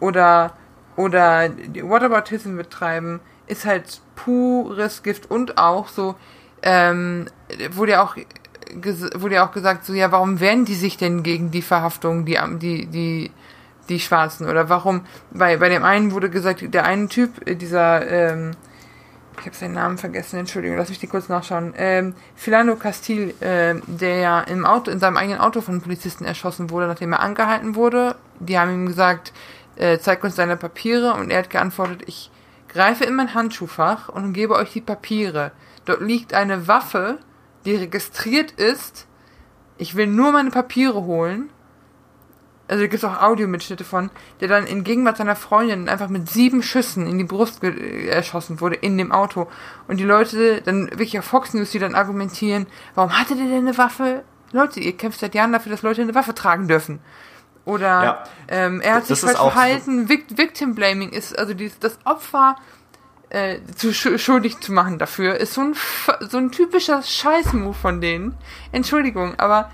[0.00, 0.56] oder,
[0.96, 1.50] oder
[1.82, 6.16] Whataboutism betreiben, ist halt pures Gift und auch so,
[6.64, 7.26] ähm,
[7.72, 8.16] wurde ja auch
[9.14, 12.38] wurde ja auch gesagt, so ja, warum wehren die sich denn gegen die Verhaftung, die
[12.58, 13.30] die die
[13.88, 15.02] die Schwarzen oder warum?
[15.30, 18.52] Bei bei dem einen wurde gesagt, der eine Typ, äh, dieser ähm,
[19.38, 21.74] ich habe seinen Namen vergessen, Entschuldigung, lass mich die kurz nachschauen.
[21.76, 26.70] Ähm, Filano Castil, äh, der ja im Auto, in seinem eigenen Auto von Polizisten erschossen
[26.70, 28.14] wurde, nachdem er angehalten wurde.
[28.38, 29.32] Die haben ihm gesagt,
[29.76, 32.30] äh, zeig uns deine Papiere und er hat geantwortet, ich
[32.68, 35.52] Greife in mein Handschuhfach und gebe euch die Papiere.
[35.84, 37.18] Dort liegt eine Waffe,
[37.64, 39.06] die registriert ist.
[39.76, 41.50] Ich will nur meine Papiere holen.
[42.66, 46.30] Also da gibt es auch Audiomitschnitte von, der dann in Gegenwart seiner Freundin einfach mit
[46.30, 49.48] sieben Schüssen in die Brust erschossen wurde in dem Auto.
[49.86, 53.66] Und die Leute, dann wirklich auf Fox News, die dann argumentieren, warum hatte der denn
[53.66, 54.24] eine Waffe?
[54.52, 57.00] Leute, ihr kämpft seit Jahren dafür, dass Leute eine Waffe tragen dürfen.
[57.66, 58.24] Oder ja.
[58.48, 60.08] ähm, er hat sich falsch verhalten.
[60.08, 62.56] Victim Blaming ist, also dieses, das Opfer
[63.34, 65.74] äh, zu schuldig zu machen dafür, ist so ein,
[66.28, 68.36] so ein typischer Scheißmove von denen.
[68.70, 69.70] Entschuldigung, aber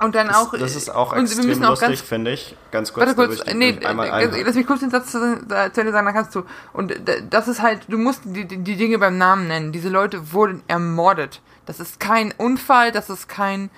[0.00, 0.52] und dann das, auch.
[0.52, 2.56] Das ist auch extrem auch lustig, finde ich.
[2.70, 3.08] Ganz kurz.
[3.08, 6.32] Warte kurz, nee, einmal lass mich kurz den Satz zu, zu Ende sagen, dann kannst
[6.36, 6.44] du.
[6.72, 6.94] Und
[7.28, 9.72] das ist halt, du musst die, die Dinge beim Namen nennen.
[9.72, 11.42] Diese Leute wurden ermordet.
[11.66, 13.70] Das ist kein Unfall, das ist kein,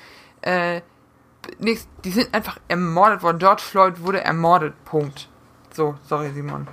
[0.43, 0.83] äh,
[1.59, 3.39] nichts, die sind einfach ermordet worden.
[3.39, 4.75] George Floyd wurde ermordet.
[4.85, 5.31] Punkt.
[5.73, 6.69] So, sorry, Simon.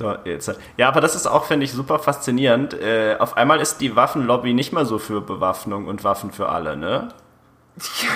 [0.00, 0.50] So, jetzt.
[0.78, 2.72] Ja, aber das ist auch, finde ich, super faszinierend.
[2.72, 6.74] Äh, auf einmal ist die Waffenlobby nicht mehr so für Bewaffnung und Waffen für alle,
[6.74, 7.08] ne?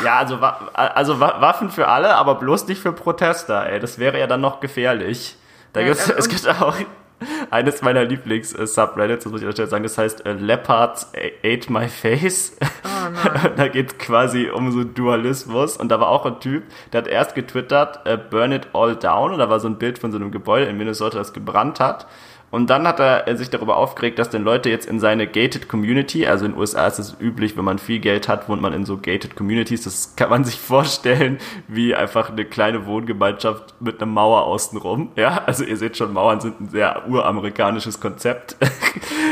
[0.02, 0.38] Ja, also,
[0.72, 3.80] also Waffen für alle, aber bloß nicht für Protester, ey.
[3.80, 5.36] Das wäre ja dann noch gefährlich.
[5.74, 6.74] Da ja, gibt's, es gibt auch
[7.50, 11.12] eines meiner Lieblings-Subreddits, das muss ich an sagen, das heißt äh, Leopards
[11.44, 12.56] Ate My Face.
[12.84, 15.76] Oh, da geht es quasi um so Dualismus.
[15.76, 19.32] Und da war auch ein Typ, der hat erst getwittert, äh, Burn it all down
[19.32, 22.06] und da war so ein Bild von so einem Gebäude in Minnesota, das gebrannt hat
[22.54, 26.24] Und dann hat er sich darüber aufgeregt, dass denn Leute jetzt in seine gated Community,
[26.24, 28.86] also in den USA ist es üblich, wenn man viel Geld hat, wohnt man in
[28.86, 29.82] so gated Communities.
[29.82, 35.10] Das kann man sich vorstellen wie einfach eine kleine Wohngemeinschaft mit einer Mauer außenrum.
[35.16, 38.54] Ja, also ihr seht schon, Mauern sind ein sehr uramerikanisches Konzept.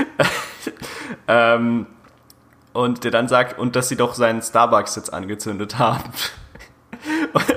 [1.29, 1.87] ähm,
[2.73, 6.03] und der dann sagt, und dass sie doch seinen Starbucks jetzt angezündet haben.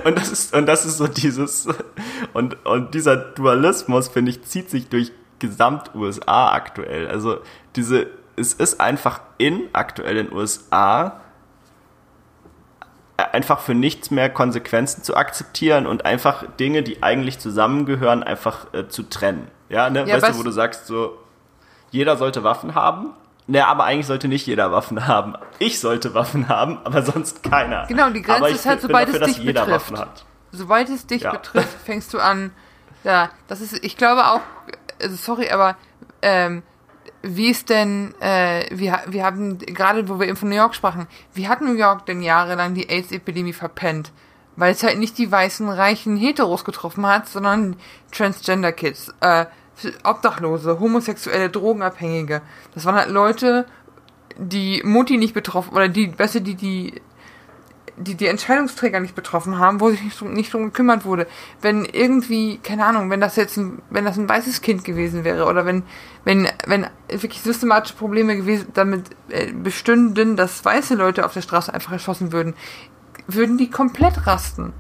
[0.06, 1.68] Und, das ist, und das ist so dieses,
[2.34, 7.08] und, und dieser Dualismus, finde ich, zieht sich durch Gesamt-USA aktuell.
[7.08, 7.40] Also
[7.76, 11.22] diese, es ist einfach in aktuell in USA
[13.18, 18.88] einfach für nichts mehr Konsequenzen zu akzeptieren und einfach Dinge, die eigentlich zusammengehören, einfach äh,
[18.88, 19.48] zu trennen.
[19.70, 20.06] Ja, ne?
[20.06, 21.18] Ja, weißt du, wo du sagst, so,
[21.92, 23.14] jeder sollte Waffen haben.
[23.48, 25.36] Ne, aber eigentlich sollte nicht jeder Waffen haben.
[25.60, 27.86] Ich sollte Waffen haben, aber sonst keiner.
[27.86, 30.26] Genau, die Grenze ist halt, sobald dafür, es dich betrifft.
[30.52, 31.32] Sobald es dich ja.
[31.32, 32.52] betrifft, fängst du an.
[33.04, 34.42] Ja, das ist, ich glaube auch,
[35.02, 35.78] also sorry, aber
[36.22, 36.64] ähm,
[37.22, 41.08] wie ist denn, äh, wir, wir haben, gerade wo wir eben von New York sprachen,
[41.34, 44.12] wie hat New York denn jahrelang die AIDS-Epidemie verpennt?
[44.56, 47.78] Weil es halt nicht die weißen, reichen Heteros getroffen hat, sondern
[48.12, 49.46] Transgender-Kids, äh,
[50.04, 52.42] Obdachlose, Homosexuelle, Drogenabhängige.
[52.74, 53.66] Das waren halt Leute,
[54.38, 57.02] die Mutti nicht betroffen, oder die, besser die, die
[57.98, 61.28] die die Entscheidungsträger nicht betroffen haben, wo sich nicht, nicht drum gekümmert wurde.
[61.62, 65.46] Wenn irgendwie, keine Ahnung, wenn das jetzt ein, wenn das ein weißes Kind gewesen wäre
[65.46, 65.84] oder wenn,
[66.24, 71.74] wenn, wenn wirklich systematische Probleme gewesen, damit äh, bestünden, dass weiße Leute auf der Straße
[71.74, 72.54] einfach erschossen würden,
[73.28, 74.74] würden die komplett rasten.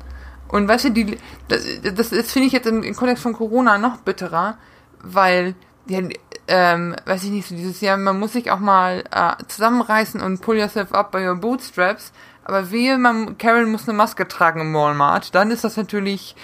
[0.47, 3.77] Und weißt du, die, das, das, das finde ich jetzt im, im Kontext von Corona
[3.77, 4.57] noch bitterer,
[5.01, 5.55] weil
[5.87, 5.99] ja,
[6.47, 10.41] ähm, weiß ich nicht, so dieses Jahr, man muss sich auch mal äh, zusammenreißen und
[10.41, 12.11] pull yourself up by your bootstraps,
[12.45, 16.35] aber wehe, man, Karen muss eine Maske tragen im Walmart, dann ist das natürlich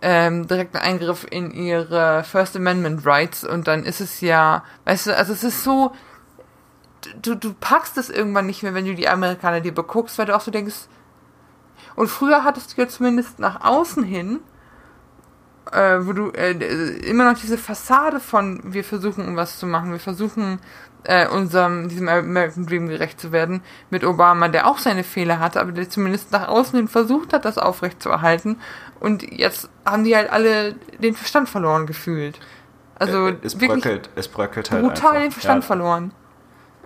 [0.00, 3.44] ähm, direkt ein Eingriff in ihre First Amendment Rights.
[3.44, 5.92] Und dann ist es ja, weißt du, also es ist so,
[7.22, 10.36] du, du packst es irgendwann nicht mehr, wenn du die Amerikaner dir beguckst, weil du
[10.36, 10.88] auch so denkst,
[11.96, 14.38] und früher hattest du ja zumindest nach außen hin,
[15.72, 16.52] äh, wo du äh,
[17.00, 20.60] immer noch diese Fassade von wir versuchen was zu machen, wir versuchen
[21.04, 25.60] äh, unserem, diesem American Dream gerecht zu werden, mit Obama, der auch seine Fehler hatte,
[25.60, 28.60] aber der zumindest nach außen hin versucht hat, das aufrechtzuerhalten.
[29.00, 32.38] Und jetzt haben die halt alle den Verstand verloren gefühlt.
[32.98, 35.22] Also äh, es bröckelt, es bröckelt halt brutal einfach.
[35.22, 36.12] den Verstand ja, verloren.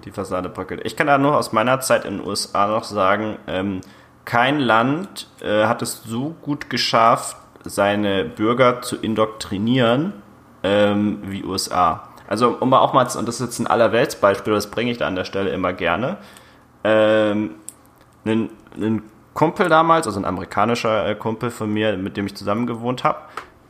[0.04, 0.82] Die Fassade bröckelt.
[0.84, 3.80] Ich kann da nur aus meiner Zeit in den USA noch sagen, ähm,
[4.24, 10.12] kein Land äh, hat es so gut geschafft, seine Bürger zu indoktrinieren
[10.62, 12.08] ähm, wie USA.
[12.32, 15.16] Also um auch mal, und das ist jetzt ein Allerweltsbeispiel, das bringe ich da an
[15.16, 16.16] der Stelle immer gerne.
[16.82, 17.56] Ähm,
[18.24, 19.02] ein, ein
[19.34, 23.18] Kumpel damals, also ein amerikanischer äh, Kumpel von mir, mit dem ich zusammen gewohnt habe,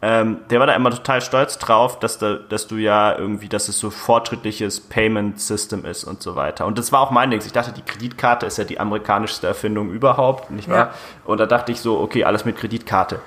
[0.01, 3.67] ähm, der war da immer total stolz drauf, dass, da, dass du ja irgendwie, dass
[3.67, 6.65] es so fortschrittliches Payment System ist und so weiter.
[6.65, 7.43] Und das war auch mein Ding.
[7.45, 10.77] Ich dachte, die Kreditkarte ist ja die amerikanischste Erfindung überhaupt, nicht wahr?
[10.77, 10.91] Ja.
[11.25, 13.19] Und da dachte ich so, okay, alles mit Kreditkarte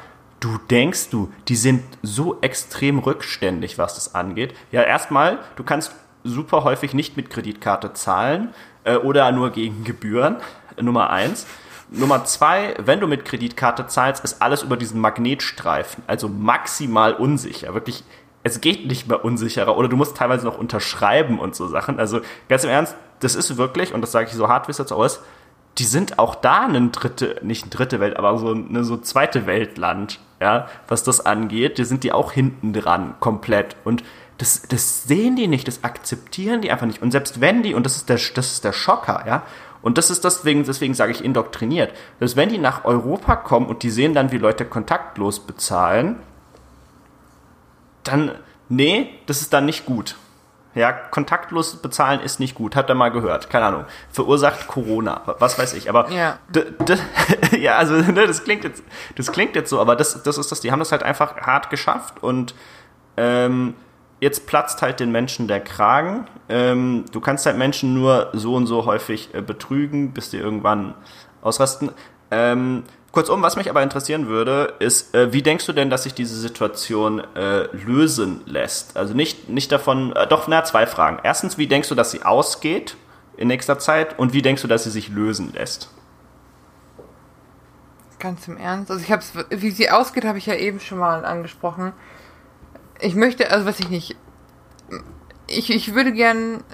[0.45, 4.53] du denkst du, die sind so extrem rückständig, was das angeht.
[4.71, 5.91] Ja, erstmal, du kannst
[6.23, 8.49] super häufig nicht mit Kreditkarte zahlen
[8.83, 10.37] äh, oder nur gegen Gebühren.
[10.79, 11.47] Nummer eins.
[11.89, 17.73] Nummer zwei, wenn du mit Kreditkarte zahlst, ist alles über diesen Magnetstreifen, also maximal unsicher.
[17.73, 18.03] Wirklich,
[18.43, 21.99] es geht nicht mehr unsicherer oder du musst teilweise noch unterschreiben und so Sachen.
[21.99, 24.77] Also ganz im Ernst, das ist wirklich, und das sage ich so hart wie es
[24.77, 25.21] jetzt aus,
[25.77, 29.45] die sind auch da ein dritte, nicht ein dritte Welt, aber so eine so zweite
[29.45, 33.75] Weltland ja, was das angeht, da sind die auch hinten dran, komplett.
[33.83, 34.03] Und
[34.37, 37.01] das, das sehen die nicht, das akzeptieren die einfach nicht.
[37.01, 39.43] Und selbst wenn die, und das ist der, das ist der Schocker, ja,
[39.81, 43.83] und das ist deswegen, deswegen sage ich indoktriniert, dass wenn die nach Europa kommen und
[43.83, 46.17] die sehen dann, wie Leute kontaktlos bezahlen,
[48.03, 48.31] dann,
[48.67, 50.15] nee, das ist dann nicht gut.
[50.75, 53.49] Ja, kontaktlos bezahlen ist nicht gut, hat er mal gehört.
[53.49, 53.85] Keine Ahnung.
[54.11, 55.89] Verursacht Corona, was weiß ich.
[55.89, 56.37] Aber ja,
[57.57, 58.83] ja also ne, das klingt jetzt,
[59.15, 60.59] das klingt jetzt so, aber das, das ist das.
[60.59, 62.53] Die haben das halt einfach hart geschafft und
[63.15, 63.73] ähm,
[64.19, 66.27] jetzt platzt halt den Menschen der Kragen.
[66.49, 70.93] Ähm, du kannst halt Menschen nur so und so häufig äh, betrügen, bis die irgendwann
[71.41, 71.91] ausrasten.
[72.31, 72.83] Ähm,
[73.15, 76.35] Kurzum, was mich aber interessieren würde, ist, äh, wie denkst du denn, dass sich diese
[76.37, 78.97] Situation äh, lösen lässt?
[78.97, 81.19] Also nicht, nicht davon, äh, doch, na, zwei Fragen.
[81.23, 82.97] Erstens, wie denkst du, dass sie ausgeht
[83.37, 85.89] in nächster Zeit und wie denkst du, dass sie sich lösen lässt?
[88.19, 88.91] Ganz im Ernst.
[88.91, 91.93] Also ich hab's, wie sie ausgeht, habe ich ja eben schon mal angesprochen.
[92.99, 94.17] Ich möchte, also was ich nicht,
[95.47, 96.65] ich, ich würde gern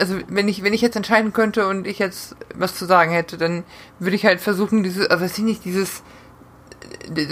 [0.00, 3.36] also wenn ich, wenn ich jetzt entscheiden könnte und ich jetzt was zu sagen hätte,
[3.36, 3.64] dann
[3.98, 6.02] würde ich halt versuchen, dieses, also weiß ich nicht, dieses,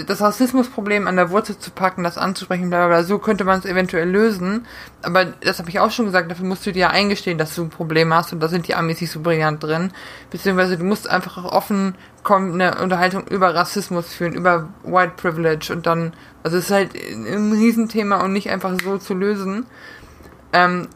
[0.07, 3.65] das Rassismusproblem an der Wurzel zu packen, das anzusprechen, bla bla so könnte man es
[3.65, 4.67] eventuell lösen.
[5.01, 7.63] Aber das habe ich auch schon gesagt, dafür musst du dir ja eingestehen, dass du
[7.63, 9.91] ein Problem hast und da sind die Amis nicht so brillant drin.
[10.29, 15.73] Beziehungsweise du musst einfach auch offen kommen, eine Unterhaltung über Rassismus führen, über White Privilege
[15.73, 16.13] und dann,
[16.43, 19.65] also es ist halt ein Riesenthema und nicht einfach so zu lösen.
[20.53, 20.87] Ähm,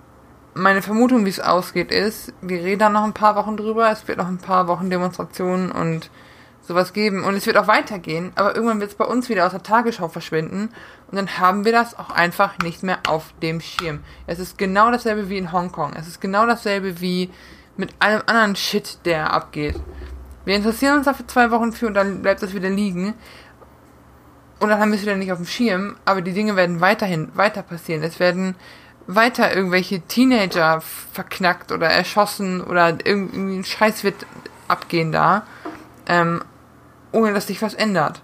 [0.53, 4.07] meine Vermutung, wie es ausgeht, ist, wir reden da noch ein paar Wochen drüber, es
[4.07, 6.09] wird noch ein paar Wochen Demonstrationen und
[6.61, 9.51] sowas geben und es wird auch weitergehen, aber irgendwann wird es bei uns wieder aus
[9.51, 10.69] der Tagesschau verschwinden
[11.11, 13.99] und dann haben wir das auch einfach nicht mehr auf dem Schirm.
[14.27, 15.93] Es ist genau dasselbe wie in Hongkong.
[15.93, 17.29] Es ist genau dasselbe wie
[17.75, 19.75] mit allem anderen Shit, der abgeht.
[20.45, 23.13] Wir interessieren uns dafür zwei Wochen für und dann bleibt das wieder liegen.
[24.59, 27.29] Und dann haben wir es wieder nicht auf dem Schirm, aber die Dinge werden weiterhin
[27.35, 28.03] weiter passieren.
[28.03, 28.55] Es werden
[29.07, 34.25] weiter irgendwelche Teenager verknackt oder erschossen oder irgendwie ein Scheiß wird
[34.67, 35.43] abgehen da.
[36.07, 36.41] Ähm,
[37.11, 38.21] ohne dass sich was ändert.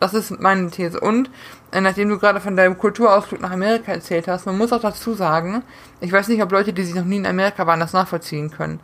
[0.00, 1.00] Das ist meine These.
[1.00, 1.30] Und
[1.70, 5.14] äh, nachdem du gerade von deinem Kulturausflug nach Amerika erzählt hast, man muss auch dazu
[5.14, 5.62] sagen,
[6.00, 8.80] ich weiß nicht, ob Leute, die sich noch nie in Amerika waren, das nachvollziehen können.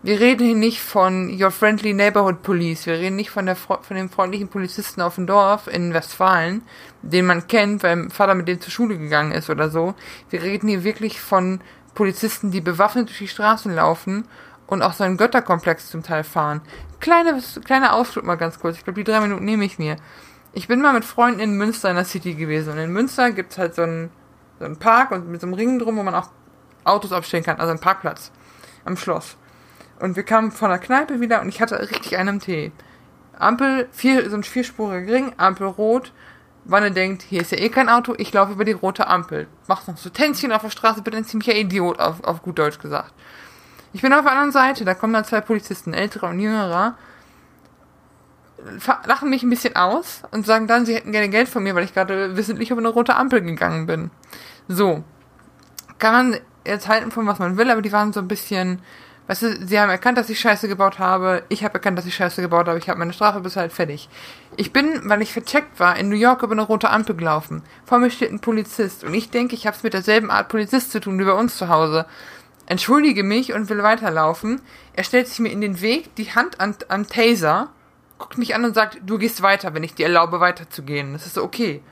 [0.00, 2.86] Wir reden hier nicht von Your Friendly Neighborhood Police.
[2.86, 6.62] Wir reden nicht von, der, von dem freundlichen Polizisten auf dem Dorf in Westfalen,
[7.02, 9.96] den man kennt, weil Vater mit dem zur Schule gegangen ist oder so.
[10.30, 11.60] Wir reden hier wirklich von
[11.96, 14.28] Polizisten, die bewaffnet durch die Straßen laufen
[14.68, 16.60] und auch so einen Götterkomplex zum Teil fahren.
[17.00, 18.76] Kleine, kleiner Ausflug mal ganz kurz.
[18.76, 19.96] Ich glaube, die drei Minuten nehme ich mir.
[20.52, 22.74] Ich bin mal mit Freunden in Münster in der City gewesen.
[22.74, 24.10] Und in Münster gibt es halt so einen,
[24.60, 26.28] so einen Park und mit so einem Ring drum, wo man auch
[26.84, 27.58] Autos aufstellen kann.
[27.58, 28.30] Also einen Parkplatz
[28.84, 29.36] am Schloss.
[30.00, 32.72] Und wir kamen von der Kneipe wieder und ich hatte richtig einen Tee.
[33.38, 36.12] Ampel, vier, so ein vierspuriger Ring, Ampel rot.
[36.64, 39.48] Wanne denkt, hier ist ja eh kein Auto, ich laufe über die rote Ampel.
[39.68, 42.78] Machst noch so Tänzchen auf der Straße, bin ein ziemlicher Idiot, auf, auf gut Deutsch
[42.78, 43.12] gesagt.
[43.92, 46.96] Ich bin auf der anderen Seite, da kommen dann zwei Polizisten, älterer und jüngerer,
[49.06, 51.84] lachen mich ein bisschen aus und sagen dann, sie hätten gerne Geld von mir, weil
[51.84, 54.10] ich gerade wissentlich über eine rote Ampel gegangen bin.
[54.66, 55.04] So.
[55.98, 58.82] Kann man jetzt halten von was man will, aber die waren so ein bisschen,
[59.28, 62.16] weißt du, sie haben erkannt, dass ich Scheiße gebaut habe, ich habe erkannt, dass ich
[62.16, 64.08] Scheiße gebaut habe, ich habe meine Strafe bis halt fertig.
[64.56, 67.62] Ich bin, weil ich vercheckt war, in New York über eine rote Ampel gelaufen.
[67.84, 70.90] Vor mir steht ein Polizist und ich denke, ich habe es mit derselben Art Polizist
[70.90, 72.06] zu tun wie bei uns zu Hause
[72.68, 74.60] entschuldige mich und will weiterlaufen.
[74.92, 77.70] Er stellt sich mir in den Weg, die Hand an, am Taser,
[78.18, 81.14] guckt mich an und sagt, du gehst weiter, wenn ich dir erlaube, weiterzugehen.
[81.14, 81.82] Das ist so, okay.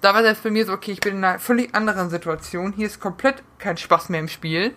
[0.00, 2.72] Da war selbst bei mir so, okay, ich bin in einer völlig anderen Situation.
[2.72, 4.74] Hier ist komplett kein Spaß mehr im Spiel.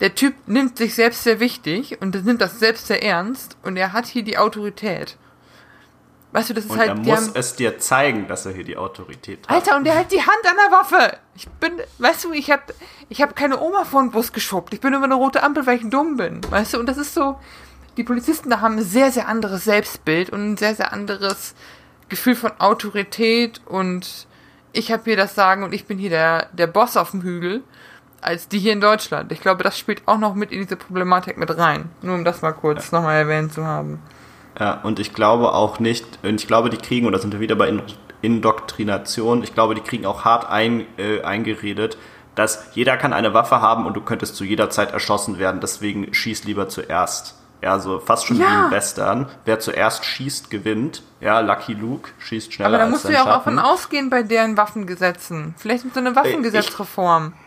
[0.00, 3.92] Der Typ nimmt sich selbst sehr wichtig und nimmt das selbst sehr ernst und er
[3.92, 5.16] hat hier die Autorität.
[6.32, 6.90] Weißt du, das ist und halt.
[6.90, 9.54] Er muss es dir zeigen, dass er hier die Autorität hat.
[9.54, 11.18] Alter, und der hat die Hand an der Waffe.
[11.34, 12.74] Ich bin, weißt du, ich hab,
[13.08, 14.74] ich hab keine Oma vor den Bus geschubbt.
[14.74, 16.40] Ich bin über eine rote Ampel, weil ich dumm bin.
[16.50, 17.38] Weißt du, und das ist so.
[17.96, 21.54] Die Polizisten da haben ein sehr, sehr anderes Selbstbild und ein sehr, sehr anderes
[22.10, 24.26] Gefühl von Autorität und
[24.72, 27.64] ich habe hier das Sagen und ich bin hier der, der Boss auf dem Hügel
[28.20, 29.32] als die hier in Deutschland.
[29.32, 31.90] Ich glaube, das spielt auch noch mit in diese Problematik mit rein.
[32.02, 32.98] Nur um das mal kurz ja.
[32.98, 34.00] nochmal erwähnt zu haben.
[34.58, 37.40] Ja, und ich glaube auch nicht, und ich glaube, die kriegen, und da sind wir
[37.40, 37.72] wieder bei
[38.22, 41.98] Indoktrination, ich glaube, die kriegen auch hart ein, äh, eingeredet,
[42.34, 46.12] dass jeder kann eine Waffe haben und du könntest zu jeder Zeit erschossen werden, deswegen
[46.12, 47.34] schieß lieber zuerst.
[47.62, 48.46] Ja, so fast schon ja.
[48.46, 49.28] wie im Western.
[49.46, 51.02] Wer zuerst schießt, gewinnt.
[51.20, 54.22] Ja, Lucky Luke schießt schneller als Aber da musst du ja auch davon ausgehen bei
[54.22, 55.54] deren Waffengesetzen.
[55.56, 57.32] Vielleicht mit so einer Waffengesetzreform.
[57.34, 57.45] Ich,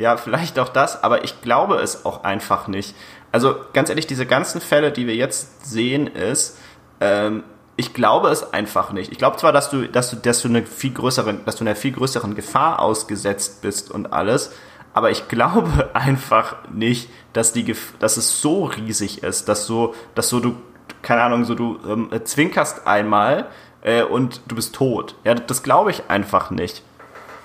[0.00, 2.96] ja, vielleicht auch das, aber ich glaube es auch einfach nicht.
[3.32, 6.58] Also ganz ehrlich, diese ganzen Fälle, die wir jetzt sehen, ist,
[7.02, 7.44] ähm,
[7.76, 9.12] ich glaube es einfach nicht.
[9.12, 11.76] Ich glaube zwar, dass du, dass du, dass du eine viel größere, dass du einer
[11.76, 14.52] viel größeren Gefahr ausgesetzt bist und alles,
[14.94, 20.30] aber ich glaube einfach nicht, dass die, dass es so riesig ist, dass so, dass
[20.30, 20.56] so du,
[21.02, 23.48] keine Ahnung, so du ähm, zwinkerst einmal
[23.82, 25.14] äh, und du bist tot.
[25.24, 26.82] Ja, das glaube ich einfach nicht.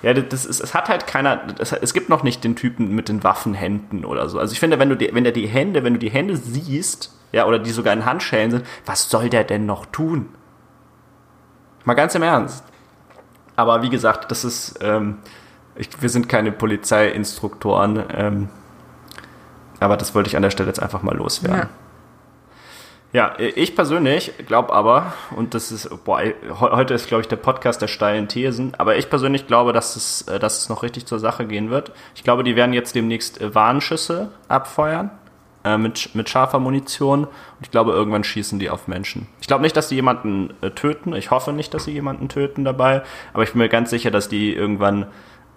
[0.05, 3.09] Ja, das ist, es hat halt keiner, das, es gibt noch nicht den Typen mit
[3.09, 4.37] den Waffenhänden oder so.
[4.37, 7.11] Also ich finde, wenn du die, wenn der die Hände, wenn du die Hände siehst,
[7.31, 10.29] ja, oder die sogar in Handschellen sind, was soll der denn noch tun?
[11.85, 12.63] Mal ganz im Ernst.
[13.55, 15.17] Aber wie gesagt, das ist, ähm,
[15.75, 18.49] ich, wir sind keine Polizeiinstruktoren, ähm,
[19.79, 21.61] aber das wollte ich an der Stelle jetzt einfach mal loswerden.
[21.61, 21.69] Ja.
[23.15, 26.21] Ja, ich persönlich glaube aber, und das ist, boah,
[26.59, 30.23] heute ist, glaube ich, der Podcast der steilen Thesen, aber ich persönlich glaube, dass es,
[30.23, 31.93] äh, dass es noch richtig zur Sache gehen wird.
[32.13, 35.11] Ich glaube, die werden jetzt demnächst äh, Warnschüsse abfeuern
[35.63, 39.29] äh, mit, mit scharfer Munition und ich glaube, irgendwann schießen die auf Menschen.
[39.39, 42.65] Ich glaube nicht, dass die jemanden äh, töten, ich hoffe nicht, dass sie jemanden töten
[42.65, 43.01] dabei,
[43.31, 45.05] aber ich bin mir ganz sicher, dass die irgendwann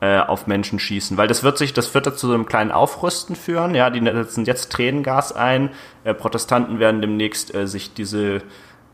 [0.01, 3.34] äh, auf Menschen schießen, weil das wird sich, das wird zu so einem kleinen Aufrüsten
[3.36, 3.74] führen.
[3.74, 5.70] Ja, die setzen jetzt Tränengas ein.
[6.05, 8.42] Äh, Protestanten werden demnächst äh, sich diese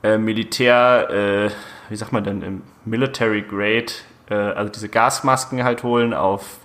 [0.02, 1.50] äh, Militär, äh,
[1.90, 3.92] wie sagt man denn, im Military Grade,
[4.30, 6.58] äh, also diese Gasmasken halt holen auf,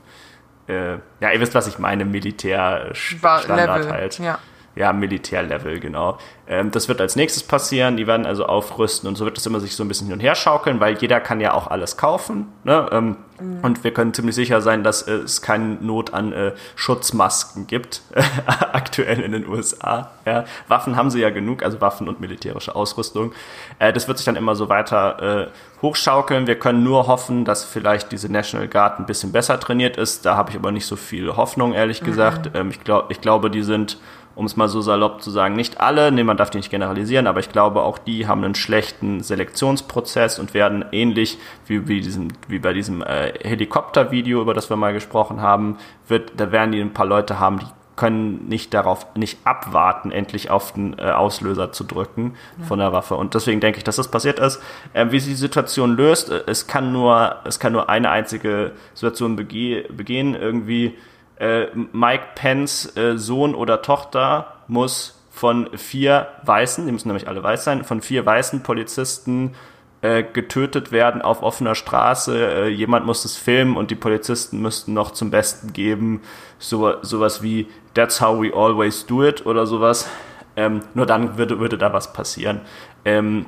[0.68, 4.20] äh, ja, ihr wisst, was ich meine, Militärstandard halt.
[4.20, 4.40] Ja
[4.76, 6.18] ja, Militärlevel, genau.
[6.48, 7.96] Ähm, das wird als nächstes passieren.
[7.96, 10.20] Die werden also aufrüsten und so wird es immer sich so ein bisschen hin und
[10.20, 12.48] her schaukeln, weil jeder kann ja auch alles kaufen.
[12.64, 12.90] Ne?
[12.92, 13.60] Ähm, mhm.
[13.62, 18.02] Und wir können ziemlich sicher sein, dass äh, es keine Not an äh, Schutzmasken gibt,
[18.48, 20.12] aktuell in den USA.
[20.26, 20.46] Ja?
[20.68, 23.34] Waffen haben sie ja genug, also Waffen und militärische Ausrüstung.
[23.78, 26.48] Äh, das wird sich dann immer so weiter äh, hochschaukeln.
[26.48, 30.26] Wir können nur hoffen, dass vielleicht diese National Guard ein bisschen besser trainiert ist.
[30.26, 32.06] Da habe ich aber nicht so viel Hoffnung, ehrlich mhm.
[32.06, 32.52] gesagt.
[32.56, 34.00] Ähm, ich, glaub, ich glaube, die sind
[34.40, 37.28] um es mal so salopp zu sagen, nicht alle, nee, man darf die nicht generalisieren,
[37.28, 41.38] aber ich glaube, auch die haben einen schlechten Selektionsprozess und werden ähnlich
[41.68, 45.78] wie, wie, diesem, wie bei diesem äh, Helikopter-Video, über das wir mal gesprochen haben,
[46.08, 47.66] wird, da werden die ein paar Leute haben, die
[47.98, 52.66] können nicht darauf, nicht abwarten, endlich auf den äh, Auslöser zu drücken ja.
[52.66, 53.16] von der Waffe.
[53.16, 54.62] Und deswegen denke ich, dass das passiert ist.
[54.94, 58.72] Äh, wie sich die Situation löst, äh, es kann nur, es kann nur eine einzige
[58.94, 60.98] Situation bege begehen, irgendwie
[61.40, 67.42] äh, Mike Pence äh, Sohn oder Tochter muss von vier Weißen, die müssen nämlich alle
[67.42, 69.56] weiß sein, von vier weißen Polizisten
[70.02, 72.38] äh, getötet werden auf offener Straße.
[72.38, 76.22] Äh, jemand muss es filmen und die Polizisten müssten noch zum Besten geben,
[76.58, 80.10] so, sowas wie That's how we always do it oder sowas.
[80.56, 82.62] Ähm, nur dann würde, würde da was passieren.
[83.06, 83.46] Ähm,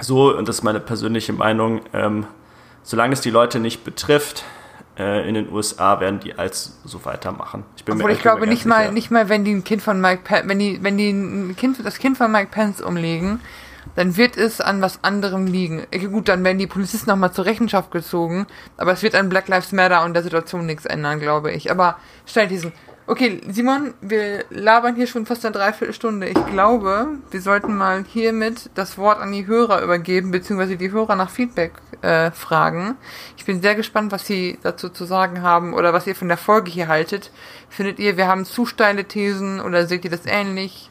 [0.00, 2.26] so, und das ist meine persönliche Meinung, ähm,
[2.82, 4.44] solange es die Leute nicht betrifft,
[4.98, 7.64] in den USA werden die als so weitermachen.
[7.76, 10.00] Ich bin Obwohl mir, ich glaube nicht mal, nicht mal, wenn die ein Kind von
[10.00, 13.40] Mike Pence, wenn die, wenn die ein kind, das Kind von Mike Pence umlegen,
[13.94, 15.86] dann wird es an was anderem liegen.
[16.10, 19.72] Gut, dann werden die Polizisten nochmal zur Rechenschaft gezogen, aber es wird an Black Lives
[19.72, 21.70] Matter und der Situation nichts ändern, glaube ich.
[21.70, 22.72] Aber stell diesen,
[23.08, 26.26] Okay, Simon, wir labern hier schon fast eine Dreiviertelstunde.
[26.26, 31.14] Ich glaube, wir sollten mal hiermit das Wort an die Hörer übergeben, beziehungsweise die Hörer
[31.14, 32.96] nach Feedback äh, fragen.
[33.36, 36.36] Ich bin sehr gespannt, was sie dazu zu sagen haben oder was ihr von der
[36.36, 37.30] Folge hier haltet.
[37.68, 40.90] Findet ihr, wir haben zu steile Thesen oder seht ihr das ähnlich?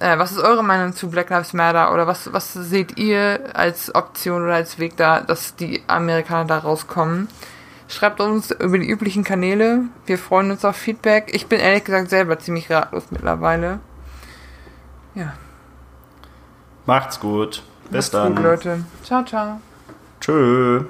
[0.00, 3.94] Äh, was ist eure Meinung zu Black Lives Matter oder was, was seht ihr als
[3.94, 7.28] Option oder als Weg da, dass die Amerikaner da rauskommen?
[7.92, 9.82] Schreibt uns über die üblichen Kanäle.
[10.06, 11.30] Wir freuen uns auf Feedback.
[11.34, 13.80] Ich bin ehrlich gesagt selber ziemlich ratlos mittlerweile.
[15.14, 15.34] Ja.
[16.86, 17.62] Macht's gut.
[17.90, 18.34] Bis Macht's dann.
[18.34, 18.84] Gut, Leute.
[19.04, 19.60] Ciao, ciao.
[20.22, 20.86] Tschö.